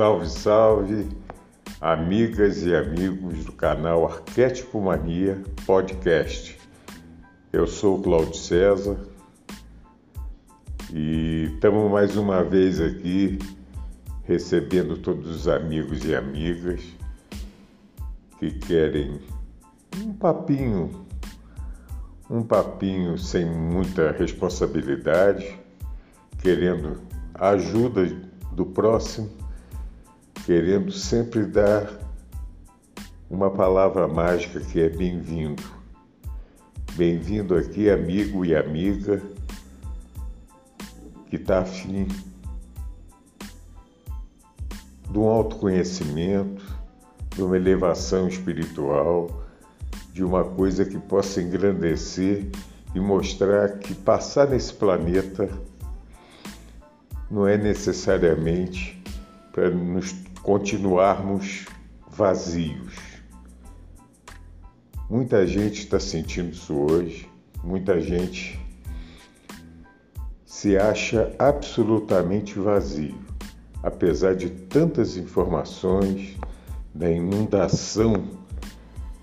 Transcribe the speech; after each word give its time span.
Salve, 0.00 0.30
salve, 0.30 1.08
amigas 1.78 2.62
e 2.62 2.74
amigos 2.74 3.44
do 3.44 3.52
canal 3.52 4.06
Arquétipo 4.06 4.80
Mania 4.80 5.42
Podcast. 5.66 6.58
Eu 7.52 7.66
sou 7.66 8.00
Claudio 8.00 8.34
César 8.34 8.98
e 10.90 11.50
estamos 11.52 11.90
mais 11.90 12.16
uma 12.16 12.42
vez 12.42 12.80
aqui 12.80 13.38
recebendo 14.24 14.96
todos 14.96 15.28
os 15.28 15.46
amigos 15.46 16.02
e 16.06 16.14
amigas 16.14 16.80
que 18.38 18.52
querem 18.52 19.20
um 20.02 20.14
papinho, 20.14 21.06
um 22.30 22.42
papinho 22.42 23.18
sem 23.18 23.44
muita 23.44 24.12
responsabilidade, 24.12 25.60
querendo 26.38 27.02
a 27.34 27.50
ajuda 27.50 28.06
do 28.52 28.64
próximo 28.64 29.39
querendo 30.44 30.92
sempre 30.92 31.44
dar 31.44 31.90
uma 33.28 33.50
palavra 33.50 34.08
mágica 34.08 34.60
que 34.60 34.80
é 34.80 34.88
bem-vindo. 34.88 35.62
Bem-vindo 36.94 37.54
aqui, 37.54 37.88
amigo 37.88 38.44
e 38.44 38.54
amiga 38.54 39.22
que 41.28 41.36
está 41.36 41.60
afim 41.60 42.08
de 45.10 45.18
um 45.18 45.26
autoconhecimento, 45.26 46.64
de 47.34 47.42
uma 47.42 47.56
elevação 47.56 48.26
espiritual, 48.26 49.44
de 50.12 50.24
uma 50.24 50.42
coisa 50.42 50.84
que 50.84 50.98
possa 50.98 51.40
engrandecer 51.40 52.48
e 52.94 53.00
mostrar 53.00 53.78
que 53.78 53.94
passar 53.94 54.48
nesse 54.48 54.74
planeta 54.74 55.48
não 57.30 57.46
é 57.46 57.56
necessariamente 57.56 59.00
para 59.52 59.70
nos 59.70 60.12
continuarmos 60.50 61.64
vazios. 62.08 62.92
Muita 65.08 65.46
gente 65.46 65.78
está 65.78 66.00
sentindo 66.00 66.50
isso 66.50 66.74
hoje, 66.74 67.30
muita 67.62 68.00
gente 68.00 68.58
se 70.44 70.76
acha 70.76 71.32
absolutamente 71.38 72.58
vazio, 72.58 73.14
apesar 73.80 74.34
de 74.34 74.50
tantas 74.50 75.16
informações, 75.16 76.36
da 76.92 77.08
inundação 77.08 78.30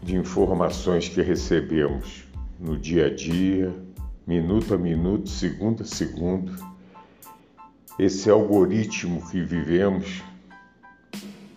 de 0.02 0.16
informações 0.16 1.10
que 1.10 1.22
recebemos 1.22 2.24
no 2.58 2.78
dia 2.78 3.08
a 3.08 3.14
dia, 3.14 3.76
minuto 4.26 4.74
a 4.74 4.78
minuto, 4.78 5.28
segundo 5.28 5.84
a 5.84 5.86
segundo. 5.86 6.56
Esse 8.00 8.30
algoritmo 8.30 9.30
que 9.30 9.42
vivemos 9.42 10.24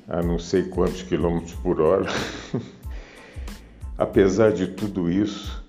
a 0.08 0.22
não 0.22 0.38
sei 0.38 0.64
quantos 0.64 1.02
quilômetros 1.02 1.54
por 1.54 1.80
hora. 1.80 2.06
Apesar 3.96 4.52
de 4.52 4.68
tudo 4.68 5.10
isso, 5.10 5.62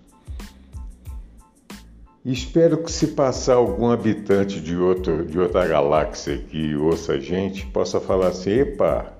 espero 2.23 2.81
que 2.81 2.91
se 2.91 3.07
passar 3.07 3.55
algum 3.55 3.89
habitante 3.89 4.61
de, 4.61 4.75
outro, 4.75 5.25
de 5.25 5.37
outra 5.37 5.67
galáxia 5.67 6.37
que 6.37 6.75
ouça 6.75 7.13
a 7.13 7.19
gente, 7.19 7.65
possa 7.67 7.99
falar 7.99 8.29
assim, 8.29 8.51
epa, 8.51 9.13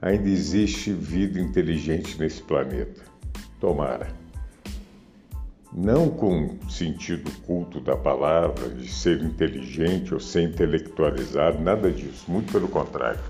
ainda 0.00 0.28
existe 0.28 0.92
vida 0.92 1.40
inteligente 1.40 2.18
nesse 2.18 2.42
planeta. 2.42 3.02
Tomara. 3.60 4.08
Não 5.74 6.08
com 6.10 6.58
sentido 6.68 7.30
culto 7.46 7.80
da 7.80 7.96
palavra, 7.96 8.68
de 8.68 8.88
ser 8.88 9.22
inteligente 9.22 10.12
ou 10.12 10.20
ser 10.20 10.42
intelectualizado, 10.42 11.60
nada 11.60 11.90
disso, 11.90 12.24
muito 12.28 12.52
pelo 12.52 12.68
contrário 12.68 13.20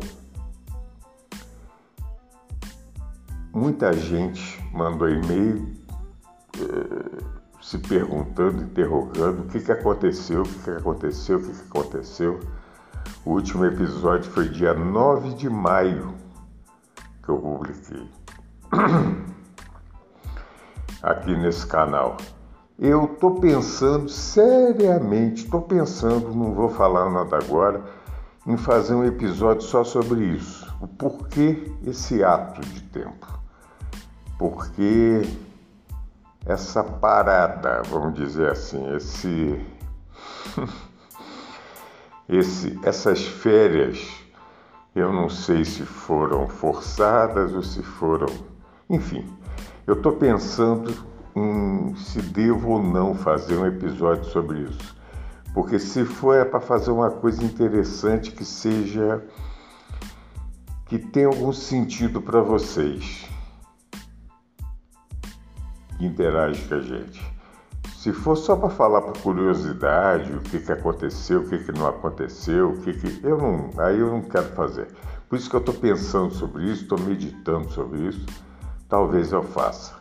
Muita 3.53 3.93
gente 3.93 4.59
mandou 4.73 5.07
e-mail 5.09 5.76
se 7.61 7.77
perguntando, 7.79 8.63
interrogando 8.63 9.41
o 9.41 9.47
que, 9.47 9.59
que 9.59 9.71
aconteceu, 9.71 10.41
o 10.41 10.45
que, 10.45 10.59
que 10.59 10.69
aconteceu, 10.69 11.37
o 11.37 11.41
que, 11.41 11.51
que 11.51 11.67
aconteceu. 11.69 12.39
O 13.25 13.31
último 13.31 13.65
episódio 13.65 14.31
foi 14.31 14.47
dia 14.47 14.73
9 14.73 15.33
de 15.33 15.49
maio 15.49 16.13
que 17.23 17.29
eu 17.29 17.39
publiquei 17.39 18.09
aqui 21.03 21.35
nesse 21.35 21.65
canal. 21.67 22.15
Eu 22.79 23.05
estou 23.05 23.35
pensando 23.35 24.07
seriamente, 24.07 25.45
estou 25.45 25.61
pensando, 25.61 26.33
não 26.33 26.53
vou 26.53 26.69
falar 26.69 27.09
nada 27.09 27.37
agora, 27.37 27.83
em 28.45 28.55
fazer 28.55 28.93
um 28.93 29.03
episódio 29.03 29.63
só 29.63 29.83
sobre 29.83 30.23
isso. 30.23 30.73
O 30.79 30.87
porquê 30.87 31.73
esse 31.85 32.23
ato 32.23 32.61
de 32.61 32.81
tempo. 32.83 33.27
Porque 34.37 35.23
essa 36.47 36.81
parada, 36.81 37.81
vamos 37.89 38.13
dizer 38.13 38.51
assim, 38.51 38.95
esse, 38.95 39.61
esse 42.29 42.79
essas 42.83 43.21
férias, 43.21 44.07
eu 44.95 45.11
não 45.11 45.29
sei 45.29 45.65
se 45.65 45.83
foram 45.83 46.47
forçadas 46.47 47.53
ou 47.53 47.61
se 47.61 47.83
foram, 47.83 48.27
enfim, 48.89 49.27
eu 49.85 49.95
estou 49.95 50.13
pensando 50.13 50.95
em 51.35 51.93
se 51.95 52.21
devo 52.21 52.71
ou 52.71 52.81
não 52.81 53.13
fazer 53.13 53.57
um 53.57 53.65
episódio 53.65 54.23
sobre 54.25 54.61
isso, 54.61 54.95
porque 55.53 55.77
se 55.77 56.05
for 56.05 56.33
é 56.33 56.45
para 56.45 56.61
fazer 56.61 56.91
uma 56.91 57.11
coisa 57.11 57.43
interessante 57.43 58.31
que 58.31 58.45
seja 58.45 59.21
que 60.85 60.97
tenha 60.97 61.27
algum 61.27 61.51
sentido 61.51 62.21
para 62.21 62.41
vocês 62.41 63.27
que 65.97 66.05
interage 66.05 66.67
com 66.67 66.75
a 66.75 66.81
gente. 66.81 67.37
Se 67.95 68.13
for 68.13 68.35
só 68.35 68.55
para 68.55 68.69
falar 68.69 69.01
por 69.01 69.17
curiosidade 69.17 70.31
o 70.31 70.39
que, 70.39 70.59
que 70.59 70.71
aconteceu, 70.71 71.41
o 71.41 71.49
que, 71.49 71.57
que 71.57 71.71
não 71.71 71.87
aconteceu, 71.87 72.69
o 72.69 72.77
que, 72.81 72.93
que 72.93 73.25
eu 73.25 73.37
não, 73.37 73.69
aí 73.77 73.99
eu 73.99 74.07
não 74.11 74.21
quero 74.21 74.47
fazer. 74.49 74.87
Por 75.27 75.37
isso 75.37 75.49
que 75.49 75.55
eu 75.55 75.59
estou 75.59 75.73
pensando 75.73 76.33
sobre 76.33 76.63
isso, 76.63 76.83
estou 76.83 76.99
meditando 76.99 77.69
sobre 77.71 77.99
isso. 78.07 78.25
Talvez 78.87 79.31
eu 79.31 79.43
faça. 79.43 79.95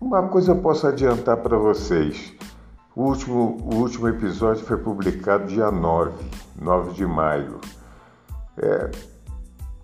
Uma 0.00 0.28
coisa 0.28 0.52
eu 0.52 0.56
posso 0.62 0.86
adiantar 0.86 1.36
para 1.38 1.58
vocês. 1.58 2.32
O 2.94 3.02
último, 3.02 3.58
o 3.62 3.76
último 3.76 4.08
episódio 4.08 4.64
foi 4.64 4.76
publicado 4.76 5.46
dia 5.46 5.70
9, 5.70 6.12
9 6.60 6.92
de 6.94 7.04
maio. 7.04 7.60
É, 8.56 8.90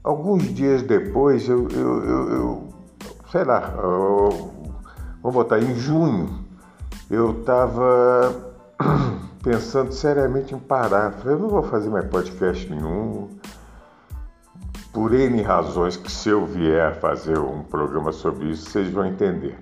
alguns 0.02 0.44
dias 0.54 0.82
depois 0.82 1.48
eu, 1.48 1.68
eu, 1.68 2.04
eu, 2.04 2.30
eu 2.30 2.73
sei 3.34 3.42
lá, 3.42 3.74
vou 5.20 5.32
botar 5.32 5.58
em 5.58 5.74
junho, 5.74 6.44
eu 7.10 7.40
estava 7.40 8.32
pensando 9.42 9.90
seriamente 9.90 10.54
em 10.54 10.58
parar. 10.60 11.10
Falei, 11.14 11.34
eu 11.34 11.40
não 11.40 11.48
vou 11.48 11.64
fazer 11.64 11.90
mais 11.90 12.06
podcast 12.06 12.70
nenhum. 12.70 13.28
Por 14.92 15.12
N 15.12 15.42
razões 15.42 15.96
que 15.96 16.12
se 16.12 16.28
eu 16.28 16.46
vier 16.46 17.00
fazer 17.00 17.36
um 17.36 17.64
programa 17.64 18.12
sobre 18.12 18.50
isso, 18.50 18.70
vocês 18.70 18.88
vão 18.88 19.04
entender. 19.04 19.58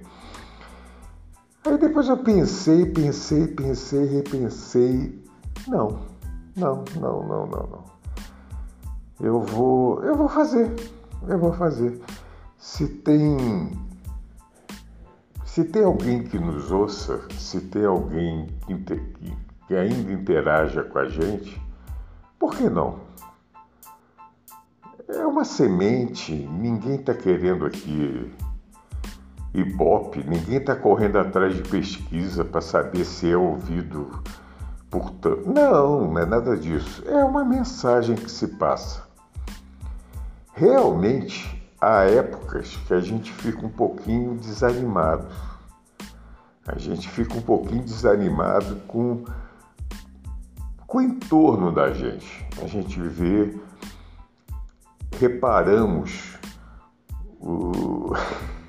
Aí 1.64 1.78
depois 1.78 2.10
eu 2.10 2.18
pensei, 2.18 2.84
pensei, 2.84 3.46
pensei, 3.46 4.04
repensei. 4.04 5.24
Não, 5.66 5.98
não, 6.54 6.84
não, 7.00 7.22
não, 7.22 7.46
não, 7.46 7.66
não. 7.66 7.84
Eu 9.18 9.40
vou, 9.40 10.04
eu 10.04 10.14
vou 10.14 10.28
fazer, 10.28 10.70
eu 11.26 11.38
vou 11.38 11.54
fazer. 11.54 11.98
Se 12.62 12.86
tem 12.86 13.76
se 15.44 15.64
tem 15.64 15.82
alguém 15.82 16.22
que 16.22 16.38
nos 16.38 16.70
ouça, 16.70 17.20
se 17.36 17.60
tem 17.60 17.84
alguém 17.84 18.46
que, 18.68 19.02
que 19.66 19.74
ainda 19.74 20.12
interaja 20.12 20.84
com 20.84 20.96
a 20.96 21.08
gente, 21.08 21.60
por 22.38 22.54
que 22.54 22.70
não? 22.70 23.00
É 25.08 25.26
uma 25.26 25.44
semente, 25.44 26.32
ninguém 26.32 26.94
está 26.94 27.12
querendo 27.12 27.66
aqui 27.66 28.32
ibope, 29.52 30.22
ninguém 30.22 30.58
está 30.58 30.76
correndo 30.76 31.18
atrás 31.18 31.56
de 31.56 31.62
pesquisa 31.68 32.44
para 32.44 32.60
saber 32.60 33.04
se 33.04 33.28
é 33.28 33.36
ouvido 33.36 34.22
por 34.88 35.10
tanto. 35.10 35.50
Não, 35.50 36.12
não 36.12 36.18
é 36.18 36.24
nada 36.24 36.56
disso. 36.56 37.02
É 37.08 37.24
uma 37.24 37.44
mensagem 37.44 38.14
que 38.14 38.30
se 38.30 38.46
passa. 38.46 39.02
Realmente, 40.54 41.60
há 41.82 42.04
épocas 42.04 42.76
que 42.86 42.94
a 42.94 43.00
gente 43.00 43.32
fica 43.32 43.66
um 43.66 43.68
pouquinho 43.68 44.36
desanimado. 44.36 45.26
A 46.64 46.78
gente 46.78 47.08
fica 47.08 47.34
um 47.34 47.42
pouquinho 47.42 47.82
desanimado 47.82 48.76
com, 48.86 49.24
com 50.86 50.98
o 50.98 51.02
entorno 51.02 51.72
da 51.72 51.92
gente. 51.92 52.46
A 52.62 52.68
gente 52.68 53.00
vê, 53.00 53.58
reparamos 55.18 56.38
o, 57.40 58.12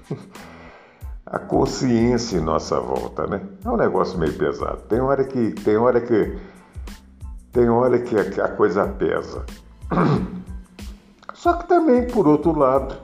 a 1.24 1.38
consciência 1.38 2.38
em 2.38 2.42
nossa 2.42 2.80
volta, 2.80 3.28
né? 3.28 3.48
É 3.64 3.70
um 3.70 3.78
negócio 3.78 4.18
meio 4.18 4.36
pesado. 4.36 4.82
Tem 4.90 5.00
hora 5.00 5.24
que 5.24 5.52
tem 5.52 5.78
hora 5.78 6.02
que 6.02 6.36
tem 7.52 7.70
hora 7.70 8.00
que 8.00 8.18
a 8.42 8.48
coisa 8.48 8.88
pesa. 8.88 9.46
Só 11.44 11.52
que 11.52 11.68
também, 11.68 12.08
por 12.08 12.26
outro 12.26 12.58
lado, 12.58 12.96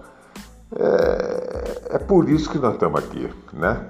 é, 0.74 1.95
é 1.95 1.97
por 1.97 2.30
isso 2.30 2.50
que 2.50 2.57
nós 2.57 2.75
estamos 2.75 3.03
aqui, 3.03 3.30
né? 3.51 3.86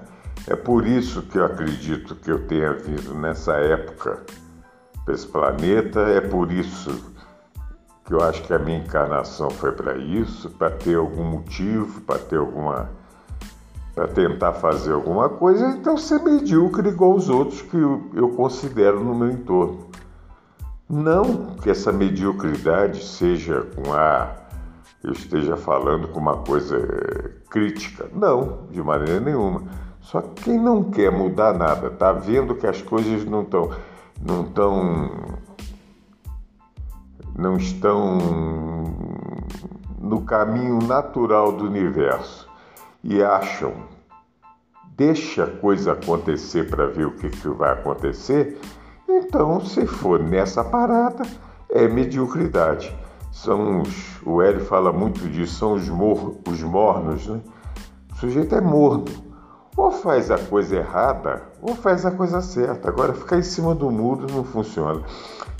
É 0.47 0.55
por 0.55 0.87
isso 0.87 1.21
que 1.21 1.37
eu 1.37 1.45
acredito 1.45 2.15
que 2.15 2.31
eu 2.31 2.47
tenha 2.47 2.73
vindo 2.73 3.13
nessa 3.13 3.53
época 3.57 4.23
para 5.05 5.13
esse 5.13 5.27
planeta, 5.27 5.99
é 5.99 6.19
por 6.19 6.51
isso 6.51 6.89
que 8.03 8.11
eu 8.11 8.23
acho 8.23 8.41
que 8.41 8.51
a 8.51 8.57
minha 8.57 8.79
encarnação 8.79 9.51
foi 9.51 9.71
para 9.71 9.95
isso, 9.97 10.49
para 10.49 10.71
ter 10.71 10.95
algum 10.95 11.25
motivo, 11.25 12.01
para 12.01 12.17
ter 12.17 12.37
alguma. 12.37 12.89
para 13.93 14.07
tentar 14.07 14.53
fazer 14.53 14.93
alguma 14.93 15.29
coisa, 15.29 15.67
então 15.67 15.95
ser 15.95 16.23
medíocre 16.23 16.89
igual 16.89 17.13
os 17.13 17.29
outros 17.29 17.61
que 17.61 17.77
eu, 17.77 18.09
eu 18.15 18.29
considero 18.29 18.99
no 19.03 19.13
meu 19.13 19.29
entorno. 19.29 19.89
Não 20.89 21.55
que 21.57 21.69
essa 21.69 21.91
mediocridade 21.91 23.05
seja 23.05 23.61
com 23.75 23.93
a 23.93 24.38
eu 25.03 25.11
esteja 25.11 25.55
falando 25.55 26.07
com 26.09 26.19
uma 26.19 26.37
coisa 26.37 26.77
crítica. 27.49 28.09
Não, 28.13 28.67
de 28.69 28.81
maneira 28.81 29.19
nenhuma. 29.19 29.63
Só 30.01 30.21
que 30.21 30.43
quem 30.43 30.57
não 30.57 30.83
quer 30.83 31.11
mudar 31.11 31.53
nada, 31.53 31.87
está 31.87 32.11
vendo 32.11 32.55
que 32.55 32.67
as 32.67 32.81
coisas 32.81 33.25
não 33.25 33.43
estão 33.43 33.71
não 34.21 34.43
estão 34.43 35.11
não 37.37 37.57
estão 37.57 38.17
no 40.01 40.21
caminho 40.21 40.79
natural 40.79 41.53
do 41.53 41.65
universo 41.65 42.49
e 43.03 43.23
acham 43.23 43.73
deixa 44.97 45.45
a 45.45 45.47
coisa 45.47 45.93
acontecer 45.93 46.69
para 46.69 46.87
ver 46.87 47.07
o 47.07 47.11
que, 47.11 47.29
que 47.29 47.47
vai 47.47 47.71
acontecer, 47.71 48.59
então 49.07 49.61
se 49.61 49.87
for 49.87 50.19
nessa 50.19 50.61
parada 50.61 51.23
é 51.69 51.87
mediocridade 51.87 52.93
são 53.31 53.81
os, 53.81 54.21
o 54.25 54.41
Hélio 54.41 54.65
fala 54.65 54.91
muito 54.91 55.27
disso, 55.29 55.55
são 55.55 55.73
os, 55.73 55.87
mor, 55.87 56.37
os 56.47 56.61
mornos, 56.61 57.27
né? 57.27 57.41
O 58.11 58.15
sujeito 58.15 58.55
é 58.55 58.61
morno. 58.61 59.05
Ou 59.77 59.91
faz 59.91 60.29
a 60.29 60.37
coisa 60.37 60.77
errada, 60.77 61.43
ou 61.61 61.73
faz 61.73 62.05
a 62.05 62.11
coisa 62.11 62.41
certa. 62.41 62.89
Agora, 62.89 63.13
ficar 63.13 63.37
em 63.37 63.43
cima 63.43 63.73
do 63.73 63.89
muro 63.89 64.27
não 64.29 64.43
funciona. 64.43 65.01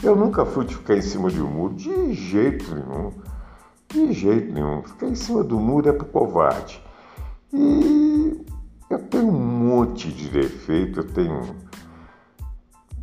Eu 0.03 0.15
nunca 0.15 0.45
fui 0.45 0.65
de 0.65 0.75
ficar 0.75 0.97
em 0.97 1.01
cima 1.01 1.29
de 1.29 1.41
um 1.41 1.47
muro, 1.47 1.73
de 1.73 2.13
jeito 2.13 2.75
nenhum. 2.75 3.11
De 3.87 4.11
jeito 4.11 4.53
nenhum. 4.53 4.83
Ficar 4.83 5.07
em 5.07 5.15
cima 5.15 5.43
do 5.43 5.57
muro 5.57 5.89
é 5.89 5.93
para 5.93 6.05
covarde. 6.05 6.83
E 7.53 8.45
eu 8.89 8.99
tenho 8.99 9.27
um 9.27 9.31
monte 9.31 10.11
de 10.11 10.29
defeito, 10.29 10.99
eu 10.99 11.07
tenho 11.07 11.55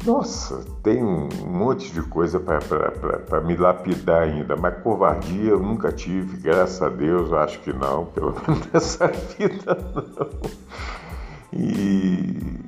nossa, 0.04 0.64
tem 0.82 1.02
um 1.02 1.28
monte 1.46 1.92
de 1.92 2.02
coisa 2.02 2.38
para 2.38 3.40
me 3.40 3.56
lapidar 3.56 4.22
ainda, 4.22 4.56
mas 4.56 4.80
covardia 4.82 5.50
eu 5.50 5.60
nunca 5.60 5.90
tive, 5.90 6.36
graças 6.36 6.80
a 6.82 6.88
Deus, 6.88 7.32
acho 7.32 7.60
que 7.60 7.72
não, 7.72 8.06
pelo 8.06 8.34
menos 8.46 8.66
nessa 8.72 9.08
vida 9.08 9.76
não. 9.94 10.66
E 11.52 12.60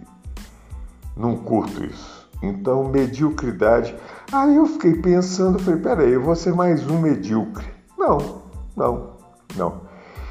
não 1.17 1.37
curto 1.37 1.85
isso. 1.85 2.29
Então, 2.43 2.85
mediocridade. 2.85 3.95
Aí 4.33 4.57
eu 4.57 4.67
fiquei 4.67 4.95
pensando, 4.95 5.59
falei, 5.59 5.81
peraí, 5.81 6.13
eu 6.13 6.23
vou 6.23 6.37
ser 6.37 6.55
mais 6.55 6.89
um 6.89 7.01
medíocre. 7.01 7.67
Não, 7.99 8.43
não, 8.77 9.17
não. 9.57 9.81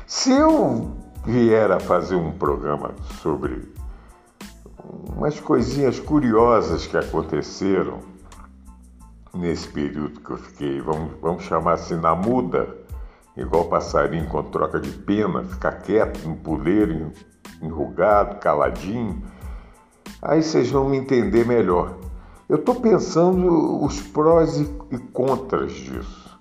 Se 0.05 0.31
eu 0.31 0.95
vier 1.25 1.69
a 1.71 1.79
fazer 1.79 2.15
um 2.15 2.31
programa 2.31 2.91
sobre 3.21 3.69
umas 5.15 5.39
coisinhas 5.39 6.00
curiosas 6.00 6.86
que 6.88 6.98
aconteceram 6.98 8.00
nesse 9.34 9.67
período 9.67 10.20
que 10.20 10.32
eu 10.32 10.38
fiquei, 10.38 10.82
vamos, 10.82 11.12
vamos 11.22 11.44
chamar 11.44 11.74
assim, 11.74 11.96
na 11.96 12.15
muda, 12.15 12.75
igual 13.36 13.65
passarinho 13.65 14.27
quando 14.27 14.50
troca 14.50 14.79
de 14.79 14.91
pena, 14.91 15.44
ficar 15.44 15.74
quieto, 15.74 16.27
no 16.27 16.36
puleiro, 16.38 17.12
enrugado, 17.62 18.39
caladinho. 18.39 19.22
Aí 20.22 20.41
vocês 20.41 20.72
vão 20.72 20.89
me 20.89 20.98
entender 20.98 21.46
melhor. 21.46 21.98
Eu 22.50 22.58
estou 22.58 22.75
pensando 22.75 23.84
os 23.84 24.01
prós 24.01 24.58
e 24.58 24.98
contras 25.13 25.74
disso. 25.74 26.39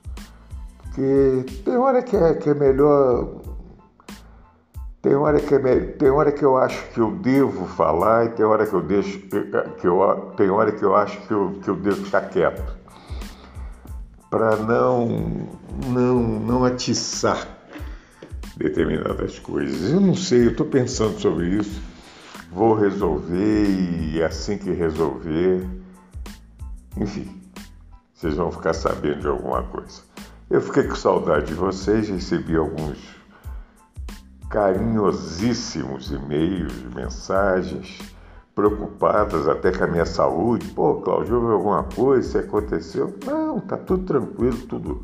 Porque 0.83 1.45
tem 1.65 1.77
hora 1.77 2.03
que 2.03 2.17
é, 2.17 2.35
que 2.35 2.49
é 2.49 2.55
melhor 2.55 3.43
tem 5.07 5.15
hora, 5.15 5.39
que 5.39 5.55
é, 5.55 5.81
tem 5.81 6.11
hora 6.11 6.33
que 6.33 6.45
eu 6.45 6.57
acho 6.57 6.83
que 6.89 6.99
eu 6.99 7.13
devo 7.13 7.65
falar 7.65 8.27
e 8.27 8.31
tem 8.31 8.45
hora 8.45 8.67
que 8.67 8.75
eu 8.75 8.83
deixo 8.83 9.21
que 9.21 9.87
eu, 9.87 10.33
tem 10.37 10.51
hora 10.51 10.73
que 10.73 10.83
eu 10.83 10.97
acho 10.97 11.21
que 11.29 11.33
eu, 11.33 11.61
que 11.63 11.69
eu 11.69 11.77
devo 11.77 12.05
ficar 12.05 12.23
quieto 12.23 12.77
para 14.29 14.57
não, 14.57 15.07
não, 15.87 16.21
não 16.21 16.65
atiçar 16.65 17.47
determinadas 18.57 19.39
coisas. 19.39 19.93
Eu 19.93 20.01
não 20.01 20.17
sei, 20.17 20.47
eu 20.47 20.51
estou 20.51 20.67
pensando 20.67 21.17
sobre 21.21 21.51
isso, 21.51 21.81
vou 22.51 22.75
resolver 22.75 23.65
e 24.13 24.21
assim 24.25 24.59
que 24.59 24.73
resolver, 24.73 25.65
enfim, 26.97 27.31
vocês 28.13 28.35
vão 28.35 28.51
ficar 28.51 28.75
sabendo 28.75 29.21
de 29.21 29.29
alguma 29.29 29.63
coisa. 29.63 30.01
Eu 30.51 30.61
fiquei 30.61 30.83
com 30.83 30.97
saudade 30.97 31.47
de 31.47 31.55
vocês, 31.55 32.09
recebi 32.09 32.57
alguns 32.57 33.16
carinhosíssimos 34.49 36.11
e-mails, 36.11 36.73
mensagens, 36.95 37.99
preocupadas 38.55 39.49
até 39.49 39.71
com 39.71 39.85
a 39.85 39.87
minha 39.87 40.07
saúde. 40.07 40.67
Pô, 40.69 40.97
Cláudio, 40.97 41.37
houve 41.37 41.53
alguma 41.53 41.85
coisa? 41.85 42.29
Se 42.29 42.39
aconteceu? 42.39 43.15
Não, 43.25 43.61
tá 43.61 43.77
tudo 43.77 44.05
tranquilo, 44.05 44.57
tudo. 44.67 45.03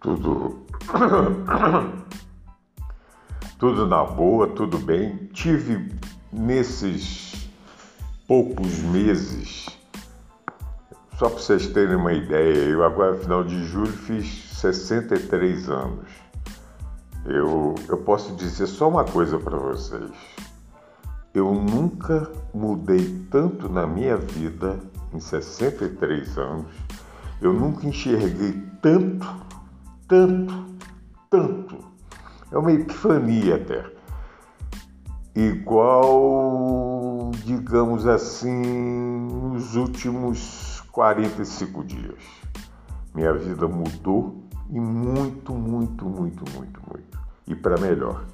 Tudo. 0.00 0.64
tudo 3.58 3.86
na 3.86 4.04
boa, 4.04 4.48
tudo 4.48 4.78
bem. 4.78 5.28
Tive 5.32 5.92
nesses 6.32 7.50
poucos 8.26 8.78
meses, 8.78 9.66
só 11.18 11.28
para 11.28 11.38
vocês 11.38 11.68
terem 11.68 11.94
uma 11.94 12.12
ideia, 12.12 12.70
eu 12.70 12.84
agora, 12.84 13.16
final 13.16 13.44
de 13.44 13.64
julho, 13.66 13.92
fiz 13.92 14.26
63 14.54 15.68
anos. 15.68 16.23
Eu, 17.26 17.74
eu 17.88 17.96
posso 17.98 18.34
dizer 18.34 18.66
só 18.66 18.88
uma 18.88 19.04
coisa 19.04 19.38
para 19.38 19.56
vocês. 19.56 20.10
Eu 21.32 21.52
nunca 21.54 22.30
mudei 22.52 23.26
tanto 23.30 23.68
na 23.68 23.86
minha 23.86 24.16
vida 24.16 24.78
em 25.12 25.20
63 25.20 26.36
anos. 26.38 26.72
Eu 27.40 27.52
nunca 27.52 27.86
enxerguei 27.86 28.62
tanto, 28.82 29.26
tanto, 30.06 30.66
tanto. 31.30 31.78
É 32.52 32.58
uma 32.58 32.72
epifania 32.72 33.56
até. 33.56 33.90
Igual, 35.34 37.30
digamos 37.44 38.06
assim, 38.06 38.62
nos 39.52 39.74
últimos 39.76 40.84
45 40.92 41.84
dias. 41.84 42.22
Minha 43.14 43.32
vida 43.32 43.66
mudou 43.66 44.44
e 44.70 44.78
muito, 44.78 45.52
muito, 45.52 46.04
muito, 46.04 46.44
muito, 46.52 46.80
muito. 46.88 47.13
E 47.46 47.54
para 47.54 47.78
melhor. 47.78 48.24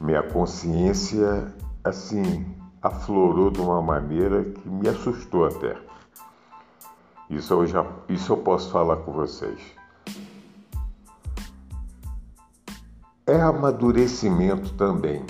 Minha 0.00 0.22
consciência, 0.22 1.54
assim, 1.84 2.46
aflorou 2.80 3.50
de 3.50 3.60
uma 3.60 3.82
maneira 3.82 4.44
que 4.44 4.68
me 4.68 4.88
assustou 4.88 5.46
até. 5.46 5.76
Isso 7.28 7.52
eu, 7.52 7.66
já, 7.66 7.86
isso 8.08 8.32
eu 8.32 8.38
posso 8.38 8.70
falar 8.70 8.96
com 8.96 9.12
vocês. 9.12 9.60
É 13.26 13.40
amadurecimento 13.40 14.72
também. 14.74 15.24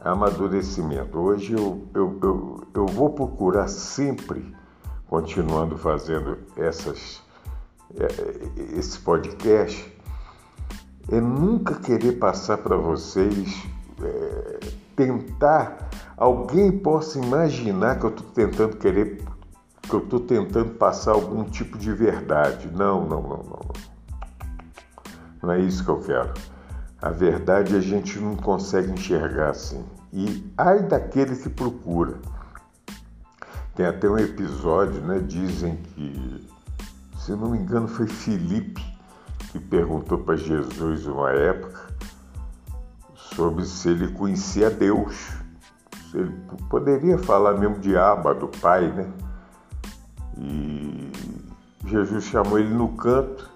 Amadurecimento. 0.00 1.18
Hoje 1.18 1.52
eu, 1.52 1.86
eu, 1.94 2.18
eu, 2.22 2.66
eu 2.74 2.86
vou 2.86 3.10
procurar 3.10 3.68
sempre, 3.68 4.54
continuando 5.06 5.76
fazendo 5.76 6.38
essas 6.56 7.22
é, 7.96 8.76
esse 8.76 8.98
podcast 9.00 9.97
é 11.10 11.20
nunca 11.20 11.74
querer 11.74 12.12
passar 12.12 12.58
para 12.58 12.76
vocês, 12.76 13.66
é, 14.02 14.60
tentar, 14.94 15.88
alguém 16.16 16.70
possa 16.70 17.18
imaginar 17.18 17.98
que 17.98 18.04
eu 18.04 18.10
estou 18.10 18.26
tentando 18.26 18.76
querer, 18.76 19.24
que 19.82 19.94
eu 19.94 20.00
estou 20.00 20.20
tentando 20.20 20.74
passar 20.74 21.12
algum 21.12 21.44
tipo 21.44 21.78
de 21.78 21.92
verdade. 21.92 22.68
Não, 22.68 23.06
não, 23.06 23.22
não, 23.22 23.42
não, 23.42 23.60
não. 25.42 25.52
É 25.52 25.60
isso 25.60 25.84
que 25.84 25.90
eu 25.90 26.00
quero. 26.00 26.34
A 27.00 27.10
verdade 27.10 27.76
a 27.76 27.80
gente 27.80 28.18
não 28.18 28.36
consegue 28.36 28.90
enxergar 28.90 29.50
assim. 29.50 29.84
E 30.12 30.52
ai 30.58 30.82
daquele 30.82 31.36
que 31.36 31.48
procura. 31.48 32.18
Tem 33.74 33.86
até 33.86 34.10
um 34.10 34.18
episódio, 34.18 35.00
né? 35.02 35.20
Dizem 35.20 35.76
que 35.76 36.48
se 37.18 37.32
não 37.32 37.50
me 37.50 37.58
engano, 37.58 37.86
foi 37.86 38.06
Filipe 38.06 38.97
que 39.58 39.68
perguntou 39.68 40.18
para 40.18 40.36
Jesus 40.36 41.06
uma 41.06 41.30
época 41.30 41.88
sobre 43.14 43.64
se 43.64 43.90
ele 43.90 44.12
conhecia 44.12 44.70
Deus. 44.70 45.32
Se 46.10 46.18
ele 46.18 46.32
poderia 46.70 47.18
falar 47.18 47.58
mesmo 47.58 47.78
de 47.78 47.96
Abba, 47.96 48.34
do 48.34 48.48
Pai, 48.48 48.90
né? 48.92 49.12
E 50.38 51.12
Jesus 51.86 52.24
chamou 52.24 52.58
ele 52.58 52.72
no 52.72 52.88
canto. 52.96 53.48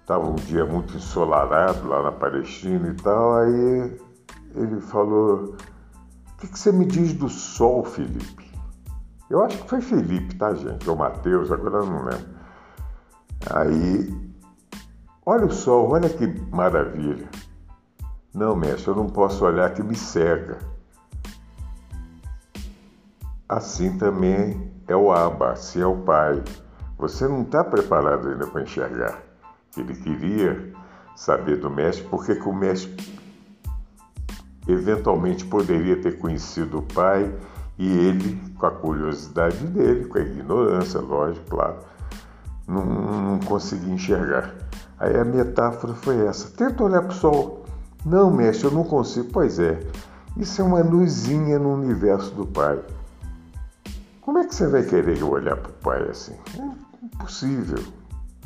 Estava 0.00 0.28
um 0.28 0.34
dia 0.34 0.64
muito 0.66 0.96
ensolarado 0.96 1.86
lá 1.88 2.02
na 2.02 2.12
Palestina 2.12 2.88
e 2.88 2.94
tal. 2.94 3.36
Aí 3.36 3.96
ele 4.56 4.80
falou: 4.80 5.54
O 5.54 6.40
que, 6.40 6.48
que 6.48 6.58
você 6.58 6.72
me 6.72 6.84
diz 6.84 7.12
do 7.14 7.28
sol, 7.28 7.84
Felipe? 7.84 8.50
Eu 9.30 9.44
acho 9.44 9.58
que 9.58 9.68
foi 9.68 9.80
Felipe, 9.80 10.34
tá, 10.34 10.52
gente? 10.54 10.90
Ou 10.90 10.96
Mateus, 10.96 11.52
agora 11.52 11.76
eu 11.76 11.86
não 11.86 12.04
lembro. 12.04 12.40
Aí, 13.48 14.29
olha 15.24 15.46
o 15.46 15.52
sol, 15.52 15.90
olha 15.90 16.08
que 16.08 16.26
maravilha. 16.50 17.28
Não, 18.32 18.54
mestre, 18.54 18.88
eu 18.88 18.94
não 18.94 19.08
posso 19.08 19.44
olhar 19.44 19.72
que 19.74 19.82
me 19.82 19.94
cega. 19.94 20.58
Assim 23.48 23.98
também 23.98 24.72
é 24.86 24.94
o 24.94 25.10
Abba, 25.10 25.52
assim 25.52 25.80
é 25.80 25.86
o 25.86 25.96
Pai. 25.96 26.42
Você 26.96 27.26
não 27.26 27.42
está 27.42 27.64
preparado 27.64 28.28
ainda 28.28 28.46
para 28.46 28.62
enxergar. 28.62 29.20
Ele 29.76 29.94
queria 29.94 30.72
saber 31.16 31.56
do 31.56 31.68
mestre 31.68 32.06
porque 32.08 32.34
que 32.34 32.48
o 32.48 32.52
mestre 32.52 32.96
eventualmente 34.68 35.44
poderia 35.44 36.00
ter 36.00 36.18
conhecido 36.18 36.78
o 36.78 36.82
Pai 36.82 37.34
e 37.78 37.88
ele, 37.88 38.38
com 38.58 38.66
a 38.66 38.70
curiosidade 38.70 39.66
dele, 39.66 40.04
com 40.04 40.18
a 40.18 40.20
ignorância, 40.20 41.00
lógico, 41.00 41.46
claro, 41.48 41.78
não, 42.68 42.84
não 42.84 43.40
consegui 43.40 43.90
enxergar. 43.90 44.54
Aí 45.00 45.18
a 45.18 45.24
metáfora 45.24 45.94
foi 45.94 46.26
essa: 46.26 46.50
tenta 46.56 46.84
olhar 46.84 47.02
para 47.02 47.10
o 47.10 47.14
sol. 47.14 47.64
Não, 48.04 48.30
mestre, 48.30 48.66
eu 48.66 48.70
não 48.70 48.84
consigo. 48.84 49.28
Pois 49.32 49.58
é, 49.58 49.80
isso 50.36 50.60
é 50.60 50.64
uma 50.64 50.80
luzinha 50.80 51.58
no 51.58 51.74
universo 51.74 52.32
do 52.34 52.46
Pai. 52.46 52.78
Como 54.20 54.38
é 54.38 54.44
que 54.44 54.54
você 54.54 54.68
vai 54.68 54.82
querer 54.82 55.22
olhar 55.24 55.56
para 55.56 55.70
o 55.70 55.74
Pai 55.74 56.08
assim? 56.08 56.36
É 56.58 57.04
impossível. 57.04 57.82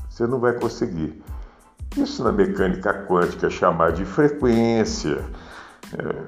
Você 0.08 0.26
não 0.26 0.38
vai 0.38 0.52
conseguir. 0.54 1.22
Isso 1.96 2.24
na 2.24 2.32
mecânica 2.32 3.04
quântica 3.06 3.48
é 3.48 3.50
chamar 3.50 3.92
de 3.92 4.04
frequência. 4.04 5.24
É, 5.92 6.22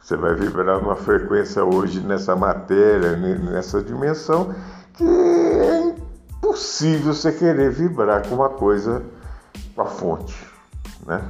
você 0.00 0.16
vai 0.16 0.34
vibrar 0.34 0.80
numa 0.80 0.96
frequência 0.96 1.64
hoje 1.64 2.00
nessa 2.00 2.34
matéria, 2.34 3.16
nessa 3.16 3.82
dimensão, 3.82 4.52
que 4.94 5.04
é 5.04 5.94
impossível 6.36 7.12
você 7.12 7.30
querer 7.30 7.70
vibrar 7.70 8.26
com 8.26 8.34
uma 8.34 8.48
coisa, 8.48 9.02
com 9.74 9.82
a 9.82 9.86
fonte, 9.86 10.46
né? 11.06 11.22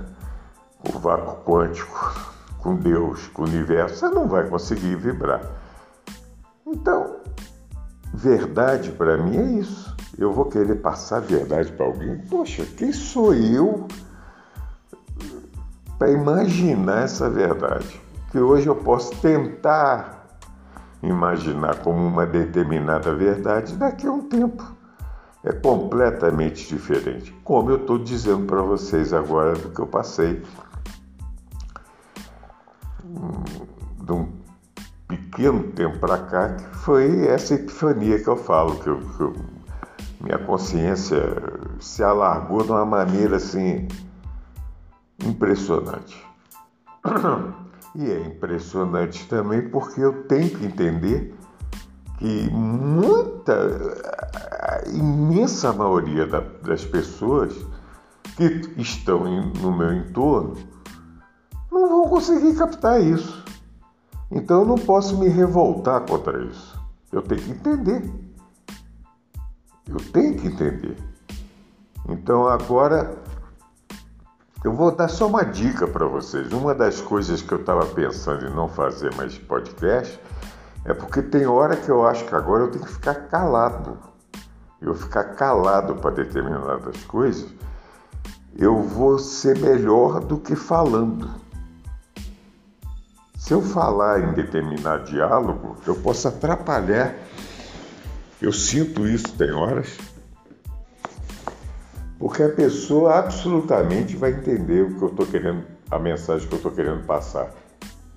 Com 0.78 0.96
o 0.96 1.00
vácuo 1.00 1.44
quântico, 1.44 2.14
com 2.58 2.76
Deus, 2.76 3.28
com 3.28 3.42
o 3.42 3.46
universo, 3.46 3.96
você 3.96 4.08
não 4.08 4.28
vai 4.28 4.48
conseguir 4.48 4.96
vibrar. 4.96 5.42
Então, 6.66 7.16
verdade 8.12 8.90
para 8.92 9.16
mim 9.16 9.36
é 9.36 9.44
isso. 9.60 9.94
Eu 10.18 10.32
vou 10.32 10.44
querer 10.46 10.76
passar 10.76 11.20
verdade 11.20 11.72
para 11.72 11.86
alguém. 11.86 12.18
Poxa, 12.28 12.64
quem 12.76 12.92
sou 12.92 13.34
eu 13.34 13.86
para 15.98 16.10
imaginar 16.10 17.04
essa 17.04 17.30
verdade? 17.30 18.00
Que 18.30 18.38
hoje 18.38 18.66
eu 18.66 18.76
posso 18.76 19.14
tentar 19.16 20.38
imaginar 21.02 21.78
como 21.80 22.06
uma 22.06 22.26
determinada 22.26 23.14
verdade 23.14 23.74
daqui 23.76 24.06
a 24.06 24.12
um 24.12 24.28
tempo 24.28 24.81
é 25.44 25.52
completamente 25.52 26.68
diferente. 26.68 27.32
Como 27.44 27.70
eu 27.70 27.76
estou 27.76 27.98
dizendo 27.98 28.46
para 28.46 28.62
vocês 28.62 29.12
agora 29.12 29.54
do 29.54 29.70
que 29.70 29.80
eu 29.80 29.86
passei 29.86 30.42
hum, 33.04 33.42
de 34.04 34.12
um 34.12 34.32
pequeno 35.08 35.64
tempo 35.72 35.98
para 35.98 36.18
cá, 36.18 36.54
que 36.54 36.76
foi 36.76 37.26
essa 37.26 37.54
epifania 37.54 38.22
que 38.22 38.28
eu 38.28 38.36
falo, 38.36 38.78
que, 38.78 38.88
eu, 38.88 39.00
que 39.00 39.20
eu, 39.20 39.34
minha 40.20 40.38
consciência 40.38 41.20
se 41.80 42.02
alargou 42.02 42.62
de 42.62 42.70
uma 42.70 42.86
maneira 42.86 43.36
assim 43.36 43.88
impressionante. 45.24 46.24
E 47.94 48.10
é 48.10 48.20
impressionante 48.26 49.28
também 49.28 49.68
porque 49.68 50.00
eu 50.00 50.22
tenho 50.22 50.48
que 50.48 50.64
entender 50.64 51.34
que 52.18 52.48
muita, 52.50 53.52
imensa 54.88 55.72
maioria 55.72 56.26
da, 56.26 56.40
das 56.40 56.84
pessoas 56.84 57.54
que 58.36 58.44
estão 58.76 59.26
em, 59.26 59.52
no 59.60 59.76
meu 59.76 59.92
entorno 59.92 60.56
não 61.70 61.88
vão 61.88 62.08
conseguir 62.08 62.54
captar 62.54 63.00
isso. 63.00 63.42
Então 64.30 64.60
eu 64.60 64.66
não 64.66 64.76
posso 64.76 65.16
me 65.18 65.28
revoltar 65.28 66.00
contra 66.02 66.42
isso. 66.44 66.78
Eu 67.10 67.22
tenho 67.22 67.42
que 67.42 67.50
entender. 67.50 68.12
Eu 69.88 69.96
tenho 70.12 70.38
que 70.38 70.46
entender. 70.46 70.96
Então 72.08 72.48
agora 72.48 73.16
eu 74.64 74.72
vou 74.72 74.94
dar 74.94 75.08
só 75.08 75.26
uma 75.26 75.44
dica 75.44 75.86
para 75.86 76.06
vocês. 76.06 76.52
Uma 76.52 76.74
das 76.74 77.00
coisas 77.00 77.42
que 77.42 77.52
eu 77.52 77.60
estava 77.60 77.84
pensando 77.86 78.46
em 78.46 78.54
não 78.54 78.68
fazer 78.68 79.14
mais 79.16 79.36
podcast 79.36 80.18
é 80.84 80.94
porque 80.94 81.20
tem 81.22 81.46
hora 81.46 81.76
que 81.76 81.90
eu 81.90 82.06
acho 82.06 82.24
que 82.24 82.34
agora 82.34 82.64
eu 82.64 82.70
tenho 82.70 82.84
que 82.84 82.92
ficar 82.92 83.14
calado. 83.28 83.98
Eu 84.82 84.94
ficar 84.94 85.24
calado 85.36 85.94
para 85.94 86.10
determinadas 86.10 87.02
coisas, 87.04 87.48
eu 88.56 88.82
vou 88.82 89.18
ser 89.18 89.58
melhor 89.58 90.20
do 90.20 90.38
que 90.38 90.54
falando. 90.54 91.30
Se 93.36 93.54
eu 93.54 93.62
falar 93.62 94.20
em 94.20 94.32
determinado 94.34 95.04
diálogo, 95.10 95.76
eu 95.86 95.94
posso 95.94 96.28
atrapalhar. 96.28 97.14
Eu 98.40 98.52
sinto 98.52 99.06
isso, 99.06 99.36
tem 99.36 99.52
horas 99.52 99.96
porque 102.22 102.40
a 102.44 102.48
pessoa 102.48 103.18
absolutamente 103.18 104.14
vai 104.14 104.30
entender 104.30 104.82
o 104.82 104.94
que 104.94 105.02
eu 105.02 105.08
estou 105.08 105.26
querendo, 105.26 105.64
a 105.90 105.98
mensagem 105.98 106.46
que 106.46 106.54
eu 106.54 106.58
estou 106.58 106.70
querendo 106.70 107.04
passar. 107.04 107.52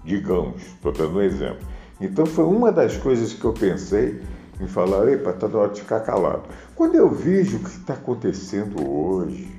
Digamos, 0.04 0.62
estou 0.62 0.92
dando 0.92 1.18
um 1.18 1.22
exemplo. 1.24 1.68
Então 2.00 2.24
foi 2.24 2.46
uma 2.46 2.72
das 2.72 2.96
coisas 2.98 3.34
que 3.34 3.44
eu 3.44 3.52
pensei 3.52 4.22
em 4.60 4.68
falar, 4.68 5.08
epa, 5.10 5.32
está 5.32 5.48
na 5.48 5.58
hora 5.60 5.74
de 5.74 5.82
ficar 5.82 6.00
calado. 6.02 6.44
Quando 6.76 6.96
eu 6.96 7.10
vejo 7.10 7.58
o 7.58 7.60
que 7.60 7.70
está 7.70 7.94
acontecendo 7.94 8.90
hoje, 8.90 9.50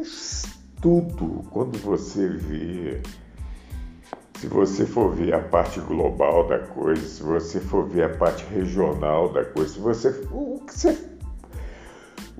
isso 0.00 0.48
tudo, 0.80 1.44
quando 1.50 1.78
você 1.78 2.26
vê, 2.26 3.02
se 4.38 4.46
você 4.46 4.86
for 4.86 5.14
ver 5.14 5.34
a 5.34 5.40
parte 5.40 5.78
global 5.80 6.48
da 6.48 6.58
coisa, 6.58 7.06
se 7.06 7.22
você 7.22 7.60
for 7.60 7.86
ver 7.86 8.04
a 8.04 8.16
parte 8.16 8.44
regional 8.46 9.32
da 9.32 9.44
coisa, 9.44 9.74
se 9.74 9.78
você, 9.78 10.08
o 10.30 10.60
que 10.66 10.72
você 10.72 11.10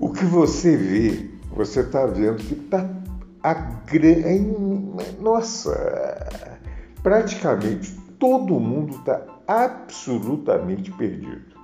o 0.01 0.11
que 0.11 0.25
você 0.25 0.75
vê, 0.75 1.29
você 1.55 1.81
está 1.81 2.07
vendo 2.07 2.37
que 2.37 2.55
está 2.55 2.89
a 3.43 3.53
grande. 3.53 5.19
Nossa, 5.19 6.27
praticamente 7.03 7.91
todo 8.19 8.59
mundo 8.59 8.95
está 8.95 9.21
absolutamente 9.51 10.91
perdido. 10.91 11.59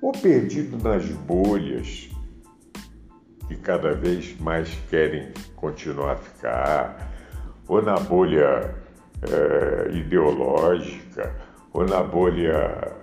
Ou 0.00 0.12
perdido 0.12 0.76
nas 0.82 1.04
bolhas 1.06 2.08
que 3.46 3.56
cada 3.56 3.92
vez 3.92 4.38
mais 4.40 4.68
querem 4.90 5.32
continuar 5.56 6.12
a 6.12 6.16
ficar, 6.16 7.12
ou 7.68 7.80
na 7.82 7.94
bolha 7.94 8.74
é, 9.22 9.90
ideológica, 9.92 11.34
ou 11.72 11.86
na 11.86 12.02
bolha 12.02 13.02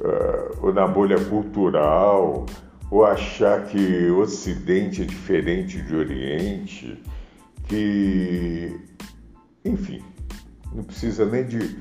uh, 0.00 0.66
ou 0.66 0.72
na 0.72 0.86
bolha 0.86 1.18
cultural, 1.24 2.46
ou 2.90 3.04
achar 3.04 3.66
que 3.66 4.10
Ocidente 4.10 5.02
é 5.02 5.04
diferente 5.04 5.80
de 5.80 5.94
Oriente, 5.94 7.02
que. 7.68 8.80
Enfim, 9.64 10.02
não 10.72 10.82
precisa 10.84 11.24
nem 11.24 11.44
de. 11.44 11.78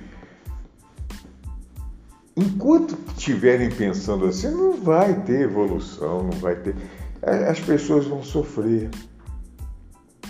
Enquanto 2.39 2.97
estiverem 3.17 3.69
pensando 3.69 4.25
assim, 4.25 4.49
não 4.49 4.81
vai 4.81 5.13
ter 5.23 5.41
evolução, 5.41 6.23
não 6.23 6.39
vai 6.39 6.55
ter. 6.55 6.73
As 7.21 7.59
pessoas 7.59 8.05
vão 8.05 8.23
sofrer. 8.23 8.89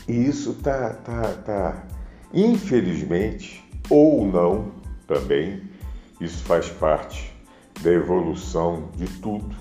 E 0.07 0.25
isso 0.25 0.55
tá, 0.55 0.95
tá, 0.95 1.33
tá, 1.45 1.87
infelizmente, 2.33 3.63
ou 3.91 4.25
não 4.25 4.71
também, 5.05 5.61
isso 6.19 6.43
faz 6.45 6.67
parte 6.69 7.31
da 7.83 7.91
evolução 7.91 8.89
de 8.95 9.05
tudo, 9.19 9.55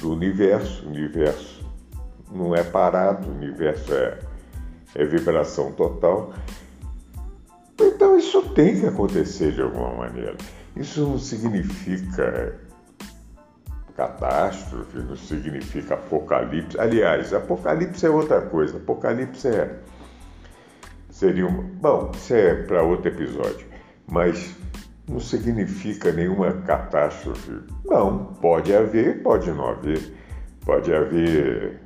do 0.00 0.12
universo. 0.12 0.86
O 0.86 0.88
universo 0.88 1.66
não 2.32 2.54
é 2.54 2.62
parado, 2.62 3.28
o 3.28 3.32
universo 3.32 3.92
é, 3.92 4.18
é 4.94 5.04
vibração 5.04 5.70
total. 5.72 6.32
Então 7.78 8.16
isso 8.16 8.40
tem 8.54 8.80
que 8.80 8.86
acontecer 8.86 9.52
de 9.52 9.60
alguma 9.60 9.92
maneira. 9.94 10.36
Isso 10.76 11.00
não 11.06 11.18
significa 11.18 12.58
catástrofe, 13.96 14.98
não 14.98 15.16
significa 15.16 15.94
apocalipse. 15.94 16.78
Aliás, 16.78 17.32
apocalipse 17.34 18.06
é 18.06 18.10
outra 18.10 18.42
coisa. 18.42 18.76
Apocalipse 18.76 19.48
é 19.48 19.78
seria 21.10 21.46
um, 21.46 21.62
bom, 21.80 22.12
isso 22.14 22.32
é 22.32 22.54
para 22.62 22.82
outro 22.82 23.08
episódio. 23.08 23.66
Mas 24.06 24.54
não 25.08 25.18
significa 25.18 26.12
nenhuma 26.12 26.52
catástrofe. 26.62 27.60
Não, 27.84 28.26
pode 28.40 28.74
haver, 28.74 29.22
pode 29.22 29.50
não 29.50 29.68
haver. 29.68 30.14
Pode 30.64 30.94
haver 30.94 31.80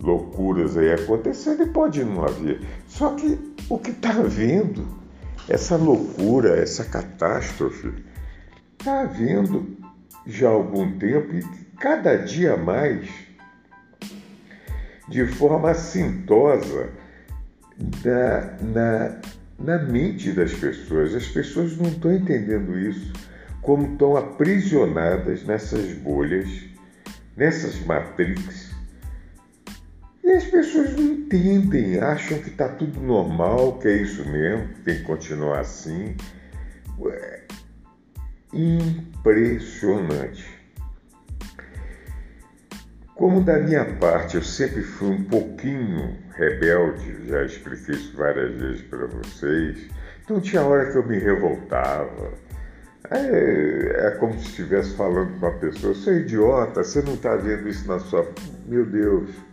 loucuras 0.00 0.76
aí 0.76 0.92
acontecendo 0.92 1.62
e 1.62 1.70
pode 1.70 2.04
não 2.04 2.24
haver. 2.24 2.60
Só 2.86 3.14
que 3.14 3.38
o 3.70 3.78
que 3.78 3.92
está 3.92 4.10
havendo, 4.10 4.86
essa 5.48 5.76
loucura, 5.76 6.56
essa 6.56 6.84
catástrofe, 6.84 7.92
está 8.78 9.02
havendo 9.02 9.76
já 10.26 10.48
há 10.48 10.52
algum 10.52 10.98
tempo 10.98 11.34
e 11.34 11.42
cada 11.78 12.16
dia 12.16 12.56
mais, 12.56 13.08
de 15.08 15.26
forma 15.26 15.70
assintosa, 15.70 16.90
na, 18.04 18.56
na 18.62 19.20
na 19.58 19.78
mente 19.78 20.32
das 20.32 20.54
pessoas. 20.54 21.14
As 21.14 21.26
pessoas 21.26 21.76
não 21.76 21.88
estão 21.88 22.12
entendendo 22.12 22.78
isso, 22.78 23.12
como 23.60 23.92
estão 23.92 24.16
aprisionadas 24.16 25.44
nessas 25.44 25.92
bolhas, 25.94 26.48
nessas 27.36 27.80
matrix. 27.84 28.67
E 30.28 30.32
as 30.32 30.44
pessoas 30.44 30.94
não 30.94 31.04
entendem, 31.04 31.98
acham 31.98 32.38
que 32.40 32.50
está 32.50 32.68
tudo 32.68 33.00
normal, 33.00 33.78
que 33.78 33.88
é 33.88 34.02
isso 34.02 34.28
mesmo, 34.28 34.68
que 34.74 34.80
tem 34.82 34.98
que 34.98 35.04
continuar 35.04 35.60
assim. 35.60 36.14
Impressionante. 38.52 40.44
Como 43.14 43.42
da 43.42 43.58
minha 43.58 43.86
parte 43.94 44.36
eu 44.36 44.42
sempre 44.42 44.82
fui 44.82 45.08
um 45.08 45.24
pouquinho 45.24 46.18
rebelde, 46.32 47.26
já 47.26 47.44
expliquei 47.46 47.94
isso 47.94 48.14
várias 48.14 48.54
vezes 48.54 48.82
para 48.82 49.06
vocês, 49.06 49.88
então 50.22 50.38
tinha 50.42 50.60
hora 50.60 50.92
que 50.92 50.98
eu 50.98 51.06
me 51.06 51.18
revoltava. 51.18 52.34
É, 53.10 54.08
é 54.08 54.10
como 54.20 54.34
se 54.34 54.50
estivesse 54.50 54.94
falando 54.94 55.40
com 55.40 55.46
uma 55.46 55.58
pessoa, 55.58 55.94
você 55.94 56.10
é 56.10 56.16
idiota, 56.18 56.84
você 56.84 57.00
não 57.00 57.14
está 57.14 57.34
vendo 57.36 57.66
isso 57.66 57.88
na 57.88 57.98
sua. 57.98 58.30
Meu 58.66 58.84
Deus, 58.84 59.47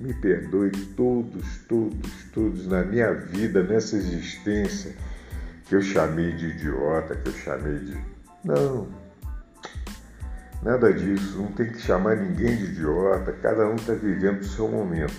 me 0.00 0.12
perdoe 0.14 0.70
todos, 0.96 1.58
todos, 1.68 2.24
todos 2.32 2.66
na 2.66 2.84
minha 2.84 3.12
vida, 3.12 3.62
nessa 3.62 3.96
existência 3.96 4.94
que 5.66 5.74
eu 5.74 5.82
chamei 5.82 6.32
de 6.32 6.46
idiota, 6.48 7.16
que 7.16 7.28
eu 7.28 7.32
chamei 7.32 7.78
de. 7.78 7.96
Não, 8.44 8.88
Nada 10.64 10.90
disso, 10.94 11.36
não 11.36 11.52
tem 11.52 11.70
que 11.70 11.78
chamar 11.78 12.16
ninguém 12.16 12.56
de 12.56 12.64
idiota, 12.64 13.32
cada 13.34 13.68
um 13.68 13.74
está 13.74 13.92
vivendo 13.92 14.40
o 14.40 14.44
seu 14.44 14.66
momento. 14.66 15.14